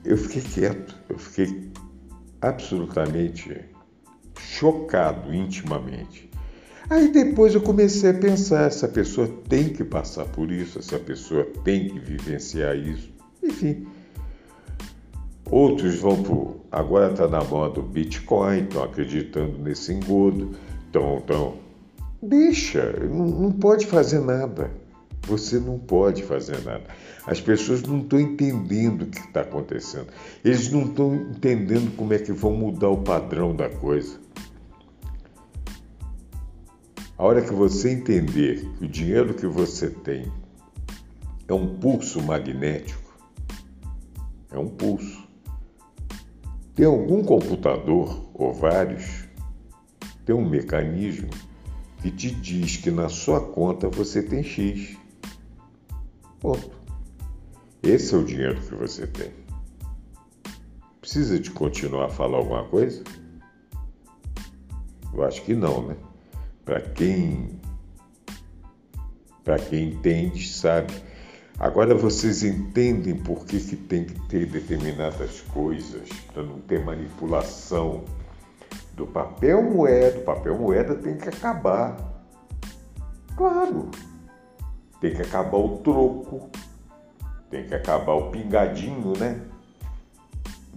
Eu 0.04 0.18
fiquei 0.18 0.42
quieto, 0.42 0.96
eu 1.10 1.18
fiquei 1.18 1.72
absolutamente 2.42 3.66
chocado 4.40 5.34
intimamente. 5.34 6.30
Aí 6.90 7.12
depois 7.12 7.56
eu 7.56 7.62
comecei 7.62 8.12
a 8.12 8.14
pensar: 8.14 8.64
essa 8.68 8.88
pessoa 8.88 9.28
tem 9.48 9.70
que 9.70 9.84
passar 9.84 10.26
por 10.26 10.52
isso, 10.52 10.80
essa 10.80 11.00
pessoa 11.00 11.46
tem 11.64 11.88
que 11.88 12.00
vivenciar 12.00 12.76
isso. 12.76 13.12
Enfim, 13.44 13.88
Outros 15.52 15.96
vão 16.00 16.24
por. 16.24 16.62
Agora 16.72 17.12
está 17.12 17.28
na 17.28 17.44
moda 17.44 17.82
o 17.82 17.84
Bitcoin, 17.84 18.64
estão 18.64 18.84
acreditando 18.84 19.58
nesse 19.58 19.92
engodo. 19.92 20.52
Então 20.90 21.18
deixa, 22.22 22.92
não, 23.08 23.26
não 23.26 23.52
pode 23.52 23.88
fazer 23.88 24.20
nada. 24.20 24.72
Você 25.28 25.60
não 25.60 25.78
pode 25.78 26.24
fazer 26.24 26.64
nada. 26.64 26.84
As 27.28 27.40
pessoas 27.40 27.84
não 27.84 28.00
estão 28.00 28.20
entendendo 28.20 29.04
o 29.04 29.06
que 29.06 29.20
está 29.20 29.42
acontecendo. 29.42 30.08
Eles 30.44 30.72
não 30.72 30.86
estão 30.86 31.14
entendendo 31.14 31.96
como 31.96 32.14
é 32.14 32.20
que 32.20 32.32
vão 32.32 32.54
mudar 32.54 32.90
o 32.90 33.04
padrão 33.04 33.56
da 33.56 33.70
coisa. 33.70 34.20
A 37.18 37.24
hora 37.24 37.42
que 37.42 37.54
você 37.54 37.92
entender 37.92 38.68
que 38.80 38.86
o 38.86 38.88
dinheiro 38.88 39.36
que 39.36 39.46
você 39.46 39.92
tem 39.92 40.32
é 41.48 41.54
um 41.54 41.76
pulso 41.78 42.20
magnético, 42.22 43.16
é 44.52 44.58
um 44.58 44.68
pulso. 44.68 45.22
Tem 46.74 46.88
algum 46.88 47.24
computador 47.24 48.28
ou 48.34 48.52
vários? 48.52 49.26
Tem 50.26 50.36
um 50.36 50.50
mecanismo 50.50 51.30
que 52.02 52.12
te 52.12 52.32
diz 52.32 52.78
que 52.78 52.92
na 52.92 53.10
sua 53.10 53.40
conta 53.40 53.90
você 53.90 54.22
tem 54.24 54.44
X. 54.44 54.98
Ponto. 56.40 56.72
Esse 57.84 58.14
é 58.14 58.18
o 58.18 58.24
dinheiro 58.24 58.60
que 58.62 58.76
você 58.76 59.06
tem. 59.08 59.32
Precisa 61.00 61.40
de 61.40 61.52
continuar 61.52 62.06
a 62.06 62.10
falar 62.10 62.38
alguma 62.38 62.64
coisa? 62.66 63.04
Eu 65.14 65.24
acho 65.24 65.44
que 65.44 65.54
não, 65.54 65.88
né? 65.88 65.96
Para 66.64 66.82
quem 66.82 67.60
para 69.44 69.58
quem 69.58 69.90
entende, 69.90 70.48
sabe 70.48 70.94
Agora 71.62 71.94
vocês 71.94 72.42
entendem 72.42 73.16
por 73.16 73.46
que, 73.46 73.60
que 73.60 73.76
tem 73.76 74.04
que 74.04 74.20
ter 74.28 74.48
determinadas 74.48 75.42
coisas 75.42 76.10
para 76.34 76.42
não 76.42 76.60
ter 76.62 76.84
manipulação 76.84 78.04
do 78.94 79.08
papel 79.08 79.62
moeda. 79.62 80.20
O 80.20 80.24
papel 80.24 80.58
moeda 80.58 80.96
tem 80.96 81.18
que 81.18 81.30
acabar. 81.30 81.98
Claro, 83.36 83.90
tem 85.00 85.16
que 85.16 85.22
acabar 85.22 85.58
o 85.58 85.78
troco, 85.80 86.50
tem 87.50 87.66
que 87.66 87.74
acabar 87.74 88.14
o 88.14 88.30
pingadinho, 88.30 89.18
né? 89.18 89.42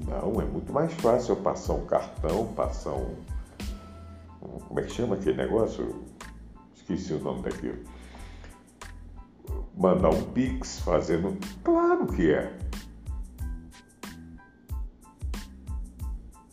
Não, 0.06 0.40
é 0.40 0.44
muito 0.44 0.72
mais 0.72 0.92
fácil 0.94 1.34
eu 1.34 1.42
passar 1.42 1.74
um 1.74 1.86
cartão, 1.86 2.46
passar 2.54 2.92
um. 2.92 3.14
Como 4.40 4.80
é 4.80 4.82
que 4.82 4.92
chama 4.92 5.16
aquele 5.16 5.36
negócio? 5.36 6.04
Esqueci 6.74 7.12
o 7.12 7.20
nome 7.20 7.42
daquilo 7.42 7.78
mandar 9.76 10.10
um 10.10 10.22
pix 10.22 10.80
fazendo. 10.80 11.36
Claro 11.62 12.06
que 12.06 12.30
é. 12.30 12.52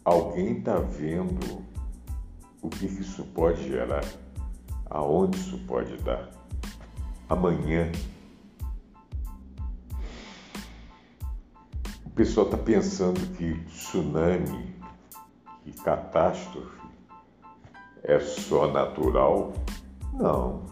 Alguém 0.04 0.58
está 0.58 0.80
vendo 0.80 1.64
o 2.62 2.70
que 2.70 2.86
isso 2.86 3.24
pode 3.36 3.68
gerar, 3.68 4.04
aonde 4.90 5.38
isso 5.38 5.60
pode 5.68 5.96
dar. 5.98 6.30
Amanhã. 7.30 7.92
O 12.06 12.10
pessoal 12.10 12.48
está 12.48 12.58
pensando 12.58 13.20
que 13.38 13.54
tsunami 13.66 14.76
e 15.66 15.72
catástrofe 15.72 16.82
é 18.04 18.20
só 18.20 18.72
natural. 18.72 19.54
Não. 20.14 20.66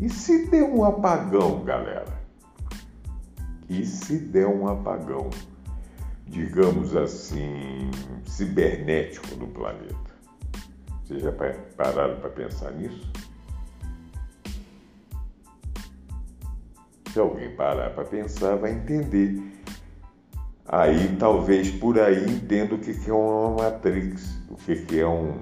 E 0.00 0.08
se 0.08 0.50
der 0.50 0.64
um 0.64 0.84
apagão, 0.84 1.64
galera? 1.64 2.21
E 3.72 3.86
se 3.86 4.18
der 4.18 4.46
um 4.46 4.68
apagão, 4.68 5.30
digamos 6.26 6.94
assim, 6.94 7.90
cibernético 8.22 9.34
no 9.36 9.46
planeta? 9.46 10.12
Vocês 11.02 11.22
já 11.22 11.32
pararam 11.32 12.20
para 12.20 12.28
pensar 12.28 12.70
nisso? 12.72 13.10
Se 17.10 17.18
alguém 17.18 17.56
parar 17.56 17.94
para 17.94 18.04
pensar, 18.04 18.56
vai 18.56 18.72
entender. 18.72 19.40
Aí 20.66 21.16
talvez 21.18 21.70
por 21.70 21.98
aí 21.98 22.30
entenda 22.30 22.74
o 22.74 22.78
que 22.78 22.92
é 23.08 23.12
uma 23.12 23.62
Matrix, 23.62 24.38
o 24.50 24.56
que 24.56 25.00
é 25.00 25.08
um. 25.08 25.38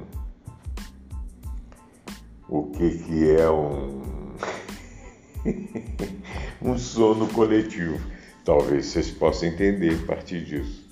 O 2.48 2.70
que 2.70 3.28
é 3.32 3.50
um 3.50 4.00
um 6.62 6.78
sono 6.78 7.26
coletivo. 7.26 8.19
Talvez 8.50 8.86
vocês 8.86 9.12
possam 9.12 9.48
entender 9.48 9.96
a 10.02 10.06
partir 10.08 10.44
disso. 10.44 10.84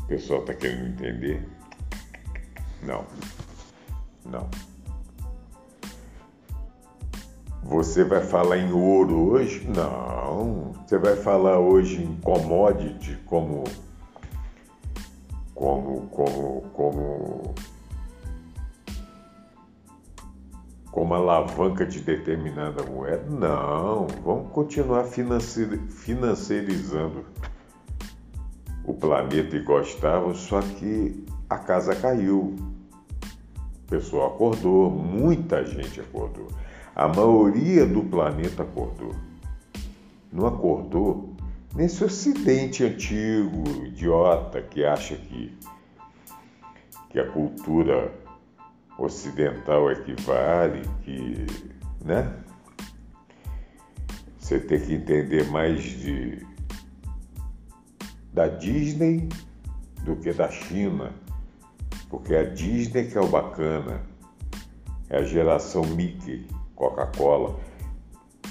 O 0.00 0.06
pessoal 0.06 0.40
está 0.40 0.52
querendo 0.52 0.88
entender? 0.88 1.48
Não. 2.82 3.06
Não. 4.26 4.46
Você 7.62 8.04
vai 8.04 8.22
falar 8.22 8.58
em 8.58 8.72
ouro 8.72 9.30
hoje? 9.30 9.66
Não. 9.74 10.74
Você 10.86 10.98
vai 10.98 11.16
falar 11.16 11.58
hoje 11.58 12.02
em 12.02 12.14
commodity 12.16 13.16
como 13.24 13.64
como 15.54 16.08
como 16.08 16.60
como 16.74 17.54
como 20.90 21.14
alavanca 21.14 21.86
de 21.86 22.00
determinada 22.00 22.82
moeda. 22.82 23.24
Não, 23.28 24.08
vamos 24.24 24.50
continuar 24.52 25.04
financiarizando 25.04 27.24
o 28.84 28.94
planeta 28.94 29.56
igual 29.56 29.82
estava, 29.82 30.34
só 30.34 30.60
que 30.60 31.24
a 31.48 31.58
casa 31.58 31.94
caiu. 31.94 32.56
O 33.84 33.90
pessoal 33.90 34.34
acordou, 34.34 34.90
muita 34.90 35.64
gente 35.64 36.00
acordou. 36.00 36.48
A 36.94 37.08
maioria 37.08 37.86
do 37.86 38.02
planeta 38.02 38.62
acordou. 38.62 39.14
Não 40.32 40.46
acordou 40.46 41.34
nesse 41.74 42.04
ocidente 42.04 42.84
antigo, 42.84 43.64
idiota, 43.84 44.62
que 44.62 44.84
acha 44.84 45.16
que, 45.16 45.56
que 47.10 47.18
a 47.18 47.28
cultura 47.30 48.12
ocidental 49.00 49.90
equivale, 49.90 50.82
que, 51.02 51.46
né? 52.04 52.34
Você 54.38 54.60
tem 54.60 54.80
que 54.80 54.94
entender 54.94 55.48
mais 55.50 55.82
de 55.82 56.46
da 58.32 58.46
Disney 58.46 59.28
do 60.04 60.16
que 60.16 60.32
da 60.32 60.50
China, 60.50 61.12
porque 62.08 62.34
a 62.34 62.44
Disney 62.44 63.08
que 63.08 63.18
é 63.18 63.20
o 63.20 63.26
bacana, 63.26 64.02
é 65.08 65.18
a 65.18 65.22
geração 65.22 65.82
Mickey, 65.82 66.46
Coca-Cola. 66.74 67.58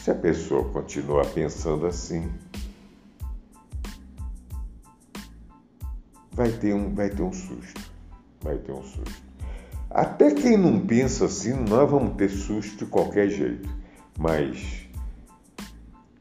Se 0.01 0.11
a 0.11 0.15
pessoa 0.15 0.69
continuar 0.71 1.25
pensando 1.27 1.85
assim, 1.85 2.31
vai 6.31 6.51
ter 6.51 6.73
um, 6.73 6.93
vai 6.93 7.09
ter 7.09 7.21
um 7.21 7.33
susto, 7.33 7.91
vai 8.41 8.57
ter 8.57 8.71
um 8.71 8.83
susto. 8.83 9.28
Até 9.89 10.31
quem 10.31 10.55
não 10.55 10.79
pensa 10.85 11.25
assim, 11.25 11.53
nós 11.53 11.89
vamos 11.89 12.15
ter 12.15 12.29
susto 12.29 12.85
de 12.85 12.85
qualquer 12.85 13.27
jeito, 13.29 13.67
mas 14.17 14.87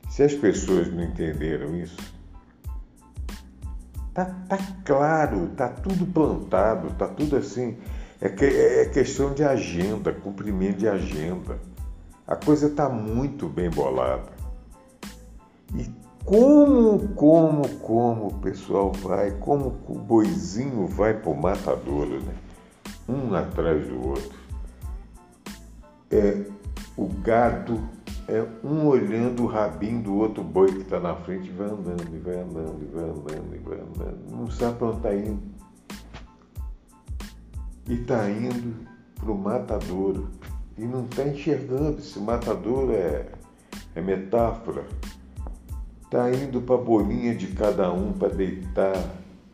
se 0.09 0.23
as 0.23 0.35
pessoas 0.35 0.91
não 0.93 1.05
entenderam 1.05 1.77
isso, 1.77 1.99
tá, 4.15 4.25
tá 4.49 4.59
claro, 4.85 5.49
tá 5.57 5.69
tudo 5.69 6.07
plantado, 6.07 6.91
tá 6.95 7.07
tudo 7.07 7.37
assim. 7.37 7.77
É, 8.21 8.29
que, 8.29 8.45
é 8.45 8.87
questão 8.87 9.33
de 9.33 9.45
agenda, 9.45 10.13
cumprimento 10.13 10.79
de 10.79 10.89
agenda. 10.89 11.61
A 12.27 12.35
coisa 12.35 12.67
está 12.67 12.89
muito 12.89 13.49
bem 13.49 13.71
bolada. 13.71 14.33
E 15.75 15.89
como, 16.25 17.09
como, 17.11 17.69
como 17.79 18.27
o 18.27 18.35
pessoal 18.41 18.93
vai, 18.93 19.31
como 19.33 19.77
o 19.87 19.99
boizinho 19.99 20.87
vai 20.87 21.15
para 21.15 21.31
o 21.31 21.41
matadouro, 21.41 22.21
né? 22.21 22.35
Um 23.09 23.35
atrás 23.35 23.87
do 23.89 24.09
outro. 24.09 24.39
É, 26.11 26.45
o 26.97 27.07
gado 27.07 27.89
é 28.29 28.47
um 28.63 28.87
olhando 28.87 29.45
o 29.45 29.47
rabinho 29.47 30.03
do 30.03 30.15
outro 30.17 30.45
boi 30.45 30.71
que 30.71 30.83
está 30.83 31.01
na 31.01 31.15
frente 31.15 31.49
e 31.49 31.53
vai 31.53 31.69
andando, 31.69 32.15
e 32.15 32.19
vai 32.19 32.39
andando, 32.39 32.83
e 32.83 32.87
vai 32.87 33.05
andando, 33.05 33.55
e 33.55 33.59
vai 33.59 33.79
andando. 33.79 34.31
Não 34.31 34.51
sabe 34.51 34.77
para 34.77 34.87
onde 34.89 34.97
está 34.99 35.15
indo. 35.15 35.43
E 37.89 37.95
está 37.95 38.31
indo 38.31 38.87
para 39.15 39.33
o 39.33 39.39
matadouro. 39.39 40.29
E 40.77 40.83
não 40.83 41.07
está 41.07 41.27
enxergando. 41.27 41.99
Esse 41.99 42.19
matadouro 42.19 42.93
é, 42.93 43.27
é 43.95 44.03
metáfora. 44.03 44.85
Está 46.05 46.31
indo 46.31 46.61
para 46.61 46.75
a 46.75 46.79
bolinha 46.79 47.35
de 47.35 47.49
cada 47.49 47.91
um 47.91 48.13
para 48.13 48.29
deitar 48.29 48.97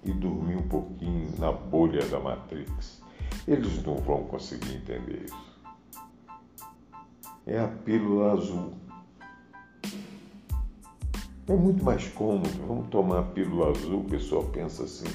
e 0.05 0.12
dormir 0.12 0.57
um 0.57 0.68
pouquinho 0.68 1.28
na 1.38 1.52
bolha 1.52 2.05
da 2.07 2.18
Matrix. 2.18 3.03
Eles 3.47 3.82
não 3.84 3.97
vão 3.97 4.24
conseguir 4.24 4.76
entender 4.76 5.24
isso 5.24 5.55
é 7.47 7.59
a 7.59 7.68
pílula 7.68 8.32
azul. 8.32 8.72
É 11.47 11.53
muito 11.55 11.84
mais 11.84 12.09
cômodo, 12.09 12.49
vamos 12.66 12.88
tomar 12.88 13.18
a 13.18 13.22
pílula 13.22 13.70
azul, 13.70 14.01
o 14.01 14.05
pessoal 14.05 14.45
pensa 14.45 14.84
assim. 14.84 15.09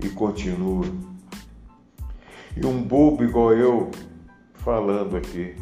E 0.00 0.08
continua. 0.10 0.86
E 2.56 2.64
um 2.64 2.82
bobo 2.82 3.24
igual 3.24 3.52
eu, 3.54 3.90
falando 4.54 5.16
aqui, 5.16 5.56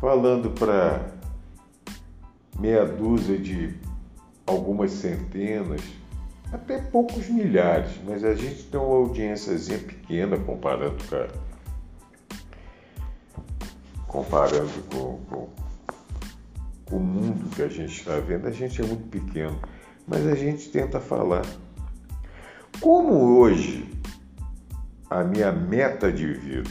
falando 0.00 0.50
para 0.50 1.12
meia 2.58 2.86
dúzia 2.86 3.36
de 3.36 3.76
algumas 4.46 4.92
centenas, 4.92 5.82
até 6.52 6.78
poucos 6.78 7.28
milhares, 7.28 7.92
mas 8.04 8.22
a 8.22 8.34
gente 8.34 8.64
tem 8.64 8.78
uma 8.78 8.96
audiênciazinha 8.96 9.78
pequena 9.78 10.36
comparando 10.38 11.02
com 11.08 11.16
a 11.16 11.52
comparando 14.06 14.82
com, 14.90 15.18
com, 15.24 15.48
com 16.84 16.96
o 16.96 17.00
mundo 17.00 17.48
que 17.56 17.62
a 17.62 17.68
gente 17.68 17.98
está 17.98 18.18
vendo, 18.18 18.46
a 18.46 18.50
gente 18.50 18.82
é 18.82 18.84
muito 18.84 19.08
pequeno, 19.08 19.58
mas 20.06 20.26
a 20.26 20.34
gente 20.34 20.68
tenta 20.68 21.00
falar. 21.00 21.46
Como 22.78 23.38
hoje 23.38 23.90
a 25.08 25.24
minha 25.24 25.50
meta 25.50 26.12
de 26.12 26.26
vida 26.26 26.68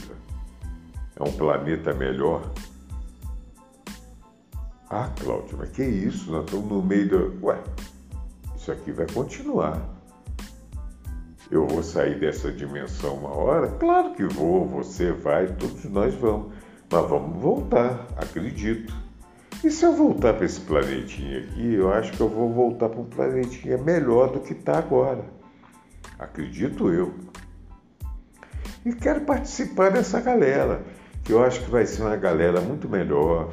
é 1.16 1.22
um 1.22 1.32
planeta 1.32 1.92
melhor. 1.92 2.52
Ah, 4.88 5.10
Cláudio, 5.20 5.58
mas 5.58 5.70
que 5.70 5.82
isso? 5.82 6.30
Nós 6.30 6.44
estamos 6.44 6.70
no 6.70 6.82
meio 6.82 7.08
do. 7.08 7.46
Ué, 7.46 7.58
isso 8.62 8.70
aqui 8.70 8.92
vai 8.92 9.06
continuar. 9.12 9.82
Eu 11.50 11.66
vou 11.66 11.82
sair 11.82 12.20
dessa 12.20 12.52
dimensão 12.52 13.16
uma 13.16 13.36
hora? 13.36 13.66
Claro 13.68 14.14
que 14.14 14.22
vou, 14.22 14.64
você 14.68 15.10
vai, 15.10 15.48
todos 15.48 15.84
nós 15.86 16.14
vamos. 16.14 16.52
Mas 16.88 17.08
vamos 17.08 17.42
voltar, 17.42 18.06
acredito. 18.16 18.94
E 19.64 19.70
se 19.70 19.84
eu 19.84 19.92
voltar 19.92 20.34
para 20.34 20.46
esse 20.46 20.60
planetinha 20.60 21.40
aqui, 21.40 21.74
eu 21.74 21.92
acho 21.92 22.12
que 22.12 22.20
eu 22.20 22.28
vou 22.28 22.52
voltar 22.52 22.88
para 22.88 23.00
um 23.00 23.04
planetinha 23.04 23.76
melhor 23.78 24.30
do 24.30 24.38
que 24.38 24.52
está 24.52 24.78
agora. 24.78 25.24
Acredito 26.16 26.88
eu. 26.88 27.12
E 28.86 28.92
quero 28.92 29.22
participar 29.22 29.90
dessa 29.90 30.20
galera, 30.20 30.84
que 31.24 31.32
eu 31.32 31.42
acho 31.42 31.64
que 31.64 31.70
vai 31.70 31.84
ser 31.84 32.02
uma 32.02 32.16
galera 32.16 32.60
muito 32.60 32.88
melhor. 32.88 33.52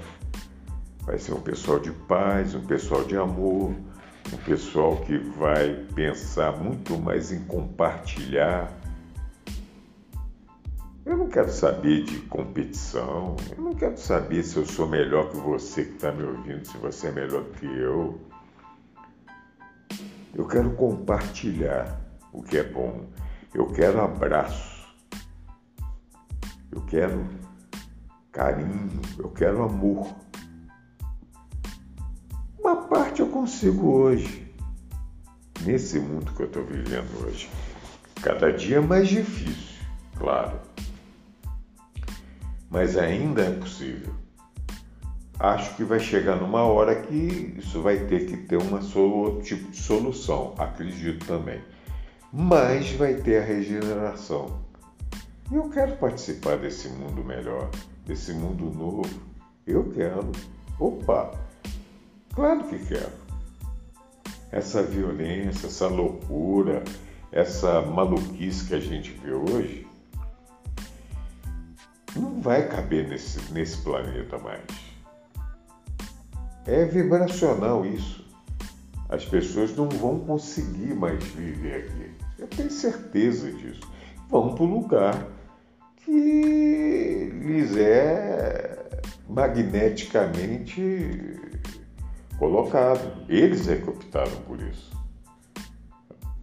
Vai 1.02 1.18
ser 1.18 1.34
um 1.34 1.42
pessoal 1.42 1.80
de 1.80 1.92
paz, 1.92 2.54
um 2.54 2.66
pessoal 2.66 3.04
de 3.04 3.18
amor, 3.18 3.74
um 4.34 4.38
pessoal 4.38 4.98
que 4.98 5.18
vai 5.18 5.74
pensar 5.96 6.58
muito 6.58 6.98
mais 6.98 7.32
em 7.32 7.44
compartilhar 7.46 8.72
eu 11.10 11.18
não 11.18 11.28
quero 11.28 11.52
saber 11.52 12.04
de 12.04 12.20
competição, 12.20 13.36
eu 13.58 13.64
não 13.64 13.74
quero 13.74 13.98
saber 13.98 14.44
se 14.44 14.58
eu 14.58 14.66
sou 14.68 14.88
melhor 14.88 15.32
que 15.32 15.38
você 15.38 15.84
que 15.84 15.96
está 15.96 16.12
me 16.12 16.22
ouvindo, 16.22 16.64
se 16.68 16.78
você 16.78 17.08
é 17.08 17.12
melhor 17.12 17.46
que 17.46 17.66
eu. 17.66 18.22
Eu 20.36 20.48
quero 20.48 20.70
compartilhar 20.76 22.00
o 22.32 22.44
que 22.44 22.60
é 22.60 22.64
bom. 22.64 23.08
Eu 23.52 23.66
quero 23.72 24.00
abraço. 24.00 24.88
Eu 26.72 26.82
quero 26.82 27.26
carinho. 28.32 29.02
Eu 29.18 29.32
quero 29.32 29.64
amor. 29.64 30.14
Uma 32.70 32.84
parte 32.84 33.20
eu 33.20 33.28
consigo 33.30 33.90
hoje, 33.90 34.48
nesse 35.66 36.00
mundo 36.00 36.32
que 36.34 36.44
eu 36.44 36.46
estou 36.46 36.64
vivendo 36.64 37.26
hoje. 37.26 37.50
Cada 38.22 38.54
dia 38.54 38.78
é 38.78 38.80
mais 38.80 39.08
difícil, 39.08 39.84
claro 40.16 40.60
mas 42.70 42.96
ainda 42.96 43.42
é 43.42 43.52
possível. 43.52 44.14
Acho 45.40 45.76
que 45.76 45.84
vai 45.84 46.00
chegar 46.00 46.36
numa 46.36 46.62
hora 46.64 47.02
que 47.02 47.56
isso 47.58 47.82
vai 47.82 47.98
ter 48.06 48.28
que 48.28 48.38
ter 48.38 48.58
uma 48.58 48.80
outro 48.96 49.42
tipo 49.42 49.72
de 49.72 49.78
solução, 49.78 50.54
acredito 50.58 51.26
também. 51.26 51.62
Mas 52.32 52.92
vai 52.92 53.16
ter 53.16 53.42
a 53.42 53.46
regeneração. 53.46 54.62
E 55.52 55.56
eu 55.56 55.68
quero 55.70 55.96
participar 55.96 56.58
desse 56.58 56.90
mundo 56.90 57.24
melhor, 57.24 57.72
desse 58.06 58.34
mundo 58.34 58.66
novo. 58.66 59.20
Eu 59.66 59.90
quero. 59.92 60.32
Opa! 60.78 61.49
Claro 62.40 62.64
que 62.64 62.80
quero. 62.80 63.12
Essa 64.50 64.82
violência, 64.82 65.68
essa 65.68 65.90
loucura, 65.90 66.86
essa 67.34 67.82
maluquice 67.82 68.66
que 68.66 68.76
a 68.76 68.80
gente 68.80 69.12
vê 69.12 69.34
hoje, 69.34 69.86
não 72.16 72.40
vai 72.40 72.70
caber 72.70 73.10
nesse, 73.10 73.42
nesse 73.52 73.82
planeta 73.82 74.38
mais. 74.38 74.64
É 76.66 76.86
vibracional 76.86 77.86
isso. 77.86 78.26
As 79.10 79.26
pessoas 79.26 79.76
não 79.76 79.90
vão 79.90 80.22
conseguir 80.22 80.96
mais 80.96 81.22
viver 81.22 81.88
aqui. 81.88 82.10
Eu 82.38 82.48
tenho 82.48 82.72
certeza 82.72 83.52
disso. 83.52 83.82
Vão 84.30 84.56
para 84.56 84.64
o 84.64 84.66
lugar 84.66 85.28
que 86.06 87.34
lhes 87.44 87.76
é 87.76 89.02
magneticamente 89.28 91.38
colocado. 92.40 93.26
Eles 93.28 93.68
é 93.68 93.76
que 93.76 93.90
optaram 93.90 94.36
por 94.48 94.60
isso. 94.62 94.98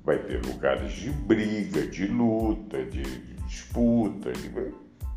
Vai 0.05 0.19
ter 0.19 0.45
lugares 0.47 0.93
de 0.93 1.11
briga, 1.11 1.85
de 1.87 2.07
luta, 2.07 2.85
de 2.85 3.03
disputa, 3.47 4.33
de 4.33 4.49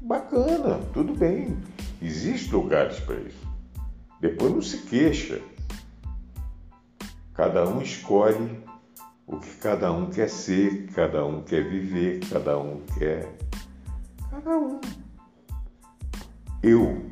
Bacana, 0.01 0.79
tudo 0.93 1.13
bem. 1.13 1.57
Existem 2.01 2.53
lugares 2.53 2.99
para 3.01 3.15
isso. 3.15 3.47
Depois 4.21 4.51
não 4.51 4.61
se 4.61 4.77
queixa. 4.77 5.41
Cada 7.33 7.67
um 7.67 7.81
escolhe 7.81 8.59
o 9.27 9.37
que 9.37 9.55
cada 9.57 9.91
um 9.91 10.09
quer 10.09 10.29
ser, 10.29 10.87
cada 10.95 11.25
um 11.25 11.43
quer 11.43 11.69
viver, 11.69 12.21
cada 12.29 12.57
um 12.57 12.81
quer. 12.97 13.29
Cada 14.31 14.57
um. 14.57 14.79
Eu 16.63 17.05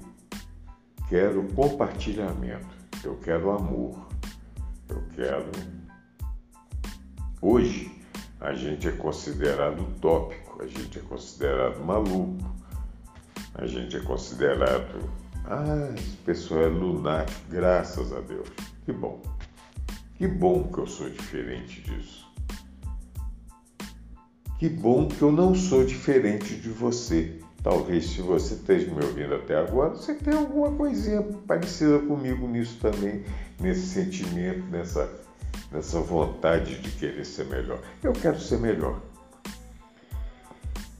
quero 1.09 1.43
compartilhamento, 1.53 2.76
eu 3.03 3.17
quero 3.17 3.51
amor, 3.51 4.07
eu 4.89 5.03
quero. 5.15 5.51
Hoje 7.41 7.91
a 8.39 8.53
gente 8.53 8.87
é 8.87 8.91
considerado 8.91 9.81
utópico, 9.81 10.61
a 10.61 10.67
gente 10.67 10.99
é 10.99 11.01
considerado 11.01 11.79
maluco, 11.83 12.55
a 13.55 13.65
gente 13.65 13.97
é 13.97 13.99
considerado 14.01 15.09
Ah, 15.45 15.93
esse 15.97 16.17
pessoal 16.17 16.63
é 16.63 16.67
lunático, 16.67 17.39
graças 17.49 18.11
a 18.11 18.19
Deus. 18.19 18.49
Que 18.83 18.91
bom. 18.91 19.21
Que 20.15 20.27
bom 20.27 20.63
que 20.63 20.79
eu 20.79 20.87
sou 20.87 21.09
diferente 21.09 21.81
disso. 21.81 22.27
Que 24.59 24.67
bom 24.67 25.07
que 25.07 25.21
eu 25.21 25.31
não 25.31 25.55
sou 25.55 25.85
diferente 25.85 26.55
de 26.55 26.69
você. 26.69 27.39
Talvez 27.70 28.05
se 28.11 28.22
você 28.22 28.53
esteja 28.53 28.89
me 28.93 29.03
ouvindo 29.03 29.36
até 29.36 29.57
agora, 29.57 29.89
você 29.89 30.13
tenha 30.13 30.38
alguma 30.38 30.72
coisinha 30.72 31.22
parecida 31.45 31.99
comigo 31.99 32.47
nisso 32.47 32.78
também, 32.80 33.26
nesse 33.59 33.88
sentimento, 33.88 34.65
nessa, 34.68 35.11
nessa 35.70 35.99
vontade 35.99 36.82
de 36.82 36.89
querer 36.91 37.26
ser 37.26 37.45
melhor. 37.47 37.82
Eu 38.01 38.13
quero 38.13 38.39
ser 38.39 38.57
melhor. 38.59 39.01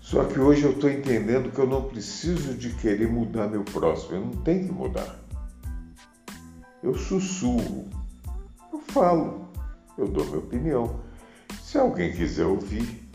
Só 0.02 0.26
que 0.26 0.38
hoje 0.38 0.64
eu 0.64 0.72
estou 0.72 0.90
entendendo 0.90 1.54
que 1.54 1.58
eu 1.58 1.66
não 1.66 1.84
preciso 1.84 2.54
de 2.54 2.72
querer 2.72 3.08
mudar 3.08 3.48
meu 3.48 3.64
próximo, 3.64 4.18
eu 4.18 4.26
não 4.26 4.36
tenho 4.44 4.66
que 4.66 4.74
mudar. 4.74 5.18
Eu 6.84 6.96
sussurro, 6.96 7.88
eu 8.74 8.82
falo, 8.82 9.48
eu 9.98 10.06
dou 10.06 10.26
minha 10.26 10.40
opinião. 10.40 11.00
Se 11.64 11.78
alguém 11.78 12.12
quiser 12.12 12.46
ouvir, 12.46 13.07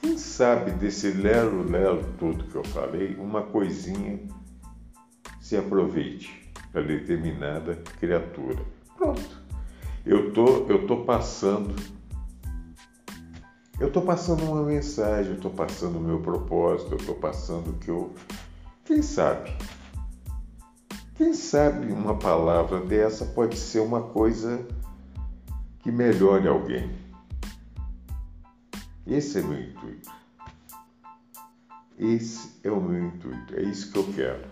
quem 0.00 0.16
sabe 0.18 0.70
desse 0.72 1.10
lero-lero 1.10 2.04
todo 2.18 2.44
que 2.44 2.56
eu 2.56 2.64
falei, 2.64 3.16
uma 3.16 3.42
coisinha 3.42 4.18
se 5.40 5.56
aproveite 5.56 6.50
para 6.72 6.82
determinada 6.82 7.76
criatura. 7.98 8.58
Pronto. 8.96 9.40
Eu 10.04 10.32
tô, 10.32 10.66
eu 10.68 10.86
tô 10.86 11.04
passando 11.04 11.74
eu 13.80 13.88
estou 13.88 14.02
passando 14.02 14.44
uma 14.44 14.62
mensagem, 14.62 15.30
eu 15.30 15.36
estou 15.36 15.50
passando 15.50 15.96
o 15.96 16.02
meu 16.02 16.20
propósito, 16.20 16.92
eu 16.92 16.98
estou 16.98 17.14
passando 17.14 17.70
o 17.70 17.72
que 17.78 17.88
eu. 17.88 18.12
Quem 18.84 19.00
sabe? 19.00 19.56
Quem 21.14 21.32
sabe 21.32 21.90
uma 21.90 22.14
palavra 22.14 22.80
dessa 22.80 23.24
pode 23.24 23.56
ser 23.56 23.80
uma 23.80 24.02
coisa 24.02 24.66
que 25.78 25.90
melhore 25.90 26.46
alguém. 26.46 26.90
Esse 29.06 29.38
é 29.38 29.42
meu 29.42 29.60
intuito. 29.60 30.10
Esse 31.98 32.50
é 32.62 32.70
o 32.70 32.80
meu 32.80 33.06
intuito. 33.06 33.56
É 33.56 33.62
isso 33.62 33.90
que 33.90 33.98
eu 33.98 34.12
quero. 34.12 34.44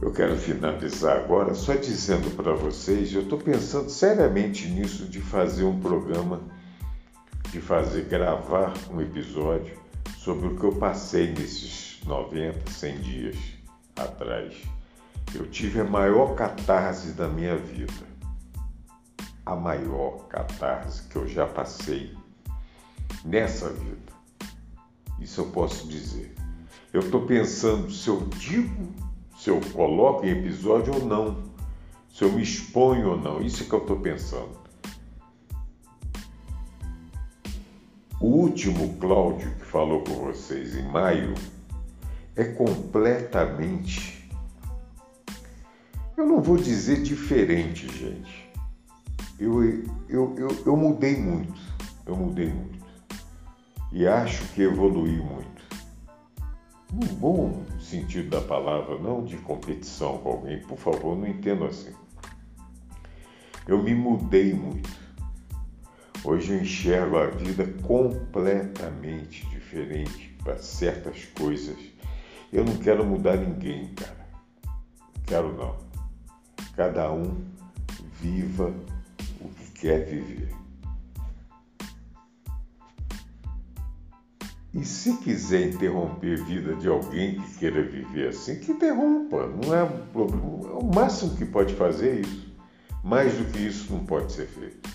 Eu 0.00 0.12
quero 0.12 0.36
finalizar 0.36 1.16
agora 1.16 1.54
só 1.54 1.74
dizendo 1.74 2.34
para 2.36 2.52
vocês, 2.52 3.12
eu 3.12 3.22
estou 3.22 3.38
pensando 3.38 3.88
seriamente 3.88 4.68
nisso 4.68 5.06
de 5.06 5.20
fazer 5.20 5.64
um 5.64 5.80
programa, 5.80 6.40
de 7.50 7.60
fazer 7.60 8.04
gravar 8.04 8.74
um 8.90 9.00
episódio 9.00 9.78
sobre 10.18 10.48
o 10.48 10.56
que 10.56 10.64
eu 10.64 10.76
passei 10.76 11.32
nesses 11.32 11.98
90, 12.04 12.70
100 12.70 13.00
dias 13.00 13.36
atrás. 13.96 14.54
Eu 15.34 15.46
tive 15.46 15.80
a 15.80 15.84
maior 15.84 16.34
catarse 16.34 17.12
da 17.12 17.26
minha 17.26 17.56
vida 17.56 18.05
a 19.46 19.54
maior 19.54 20.26
catarse 20.26 21.04
que 21.04 21.14
eu 21.14 21.28
já 21.28 21.46
passei 21.46 22.12
nessa 23.24 23.70
vida. 23.70 24.12
Isso 25.20 25.40
eu 25.40 25.46
posso 25.46 25.86
dizer. 25.86 26.34
Eu 26.92 27.00
estou 27.00 27.24
pensando 27.26 27.90
se 27.90 28.08
eu 28.08 28.26
digo, 28.38 28.92
se 29.38 29.48
eu 29.48 29.60
coloco 29.72 30.26
em 30.26 30.30
episódio 30.30 30.94
ou 30.94 31.06
não, 31.06 31.44
se 32.12 32.24
eu 32.24 32.32
me 32.32 32.42
exponho 32.42 33.10
ou 33.10 33.16
não. 33.16 33.40
Isso 33.40 33.62
é 33.62 33.66
que 33.66 33.72
eu 33.72 33.78
estou 33.78 34.00
pensando. 34.00 34.66
O 38.20 38.26
último 38.26 38.96
Cláudio 38.98 39.54
que 39.54 39.64
falou 39.64 40.02
com 40.02 40.14
vocês 40.14 40.74
em 40.74 40.88
maio 40.88 41.34
é 42.34 42.44
completamente. 42.44 44.28
Eu 46.16 46.26
não 46.26 46.40
vou 46.40 46.56
dizer 46.56 47.02
diferente, 47.02 47.86
gente 47.96 48.45
eu, 49.38 49.62
eu, 50.08 50.34
eu, 50.36 50.48
eu 50.64 50.76
mudei 50.76 51.16
muito, 51.16 51.60
eu 52.06 52.16
mudei 52.16 52.48
muito. 52.48 52.86
E 53.92 54.06
acho 54.06 54.46
que 54.54 54.62
evolui 54.62 55.16
muito. 55.16 55.46
No 56.92 57.06
bom 57.16 57.64
sentido 57.80 58.30
da 58.30 58.40
palavra, 58.40 58.98
não 58.98 59.24
de 59.24 59.36
competição 59.38 60.18
com 60.18 60.30
alguém, 60.30 60.60
por 60.62 60.78
favor, 60.78 61.16
não 61.16 61.26
entendo 61.26 61.64
assim. 61.64 61.92
Eu 63.66 63.82
me 63.82 63.94
mudei 63.94 64.54
muito. 64.54 64.88
Hoje 66.24 66.54
eu 66.54 66.60
enxergo 66.60 67.18
a 67.18 67.26
vida 67.26 67.66
completamente 67.82 69.46
diferente 69.46 70.34
para 70.42 70.56
certas 70.58 71.24
coisas. 71.38 71.76
Eu 72.52 72.64
não 72.64 72.76
quero 72.78 73.04
mudar 73.04 73.36
ninguém, 73.36 73.94
cara. 73.94 74.26
Quero 75.26 75.52
não. 75.56 75.76
Cada 76.74 77.12
um 77.12 77.44
viva 78.20 78.74
quer 79.78 80.04
viver. 80.04 80.54
E 84.72 84.84
se 84.84 85.16
quiser 85.18 85.68
interromper 85.68 86.38
a 86.38 86.44
vida 86.44 86.74
de 86.76 86.86
alguém 86.86 87.40
que 87.40 87.58
queira 87.58 87.82
viver 87.82 88.28
assim, 88.28 88.58
que 88.60 88.72
interrompa. 88.72 89.46
Não 89.46 89.74
é 89.74 89.86
problema. 90.12 90.44
O 90.78 90.94
máximo 90.94 91.34
que 91.34 91.46
pode 91.46 91.74
fazer 91.74 92.18
é 92.18 92.20
isso. 92.20 92.54
Mais 93.02 93.32
do 93.38 93.50
que 93.50 93.58
isso 93.58 93.90
não 93.90 94.04
pode 94.04 94.32
ser 94.32 94.46
feito. 94.46 94.90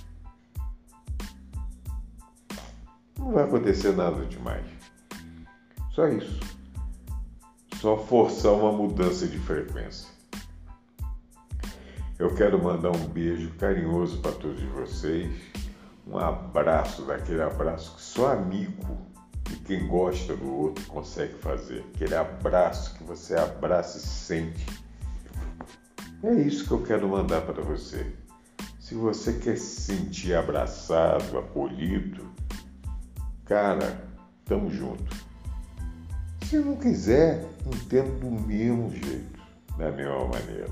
Não 3.18 3.32
vai 3.32 3.44
acontecer 3.44 3.96
nada 3.96 4.24
demais. 4.26 4.66
Só 5.96 6.08
isso. 6.08 6.40
Só 7.78 7.98
forçar 7.98 8.54
uma 8.54 8.72
mudança 8.72 9.28
de 9.28 9.40
frequência. 9.40 10.08
Eu 12.22 12.36
quero 12.36 12.64
mandar 12.64 12.92
um 12.92 13.08
beijo 13.08 13.50
carinhoso 13.58 14.20
para 14.20 14.32
todos 14.34 14.62
vocês, 14.76 15.28
um 16.06 16.20
abraço, 16.20 17.02
daquele 17.02 17.42
abraço 17.42 17.96
que 17.96 18.02
só 18.04 18.34
amigo 18.34 18.96
e 19.52 19.56
quem 19.56 19.88
gosta 19.88 20.36
do 20.38 20.56
outro 20.56 20.86
consegue 20.86 21.34
fazer, 21.40 21.84
aquele 21.96 22.14
abraço 22.14 22.94
que 22.94 23.04
você 23.04 23.34
abraça 23.34 23.98
e 23.98 24.02
sente. 24.02 24.64
É 26.22 26.32
isso 26.32 26.68
que 26.68 26.72
eu 26.72 26.84
quero 26.84 27.10
mandar 27.10 27.42
para 27.42 27.64
você. 27.64 28.06
Se 28.80 28.94
você 28.94 29.34
quer 29.40 29.58
se 29.58 29.82
sentir 29.82 30.36
abraçado, 30.36 31.40
acolhido, 31.40 32.24
cara, 33.46 34.00
tamo 34.46 34.70
junto. 34.70 35.12
Se 36.46 36.60
não 36.60 36.76
quiser, 36.76 37.44
entendo 37.66 38.20
do 38.20 38.30
mesmo 38.30 38.92
jeito, 38.92 39.40
da 39.76 39.92
mesma 39.92 40.28
maneira. 40.28 40.70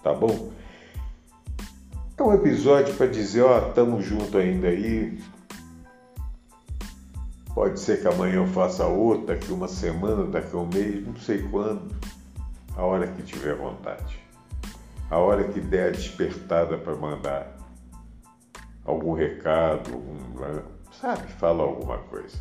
Tá 0.00 0.14
bom? 0.14 0.52
É 2.18 2.22
um 2.22 2.32
episódio 2.32 2.94
para 2.94 3.08
dizer, 3.08 3.42
ó, 3.42 3.60
tamo 3.72 4.00
junto 4.00 4.38
ainda 4.38 4.68
aí. 4.68 5.22
Pode 7.54 7.78
ser 7.78 8.00
que 8.00 8.08
amanhã 8.08 8.36
eu 8.36 8.46
faça 8.46 8.86
outra, 8.86 9.34
daqui 9.34 9.52
uma 9.52 9.68
semana, 9.68 10.24
daqui 10.24 10.56
um 10.56 10.66
mês, 10.66 11.06
não 11.06 11.14
sei 11.16 11.42
quando. 11.42 11.94
A 12.74 12.82
hora 12.82 13.06
que 13.06 13.22
tiver 13.22 13.54
vontade. 13.54 14.18
A 15.10 15.18
hora 15.18 15.44
que 15.44 15.60
der 15.60 15.88
a 15.88 15.90
despertada 15.90 16.78
para 16.78 16.96
mandar 16.96 17.54
algum 18.86 19.12
recado, 19.12 19.92
algum, 19.92 20.62
sabe, 20.92 21.30
fala 21.34 21.64
alguma 21.64 21.98
coisa. 21.98 22.38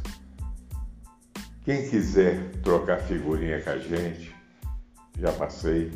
Quem 1.65 1.89
quiser 1.89 2.49
trocar 2.63 3.01
figurinha 3.01 3.61
com 3.61 3.71
a 3.71 3.78
gente, 3.78 4.34
já 5.19 5.34
passei 5.34 5.91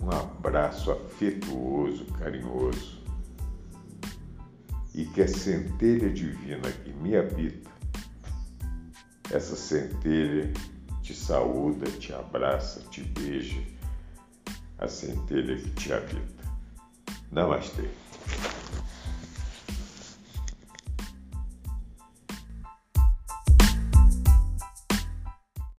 um 0.02 0.10
abraço 0.10 0.92
afetuoso, 0.92 2.06
carinhoso. 2.14 3.04
E 4.96 5.06
que 5.06 5.24
a 5.24 5.28
centelha 5.28 6.10
divina 6.10 6.72
que 6.72 6.94
me 6.94 7.18
habita, 7.18 7.70
essa 9.32 9.56
centelha 9.56 10.54
te 11.04 11.14
saúda, 11.14 11.86
te 12.00 12.14
abraça, 12.14 12.80
te 12.90 13.02
beija, 13.02 13.62
a 14.80 14.88
centelha 14.88 15.58
que 15.58 15.70
te 15.72 15.94
habita. 15.94 16.44
Namastê. 17.32 17.90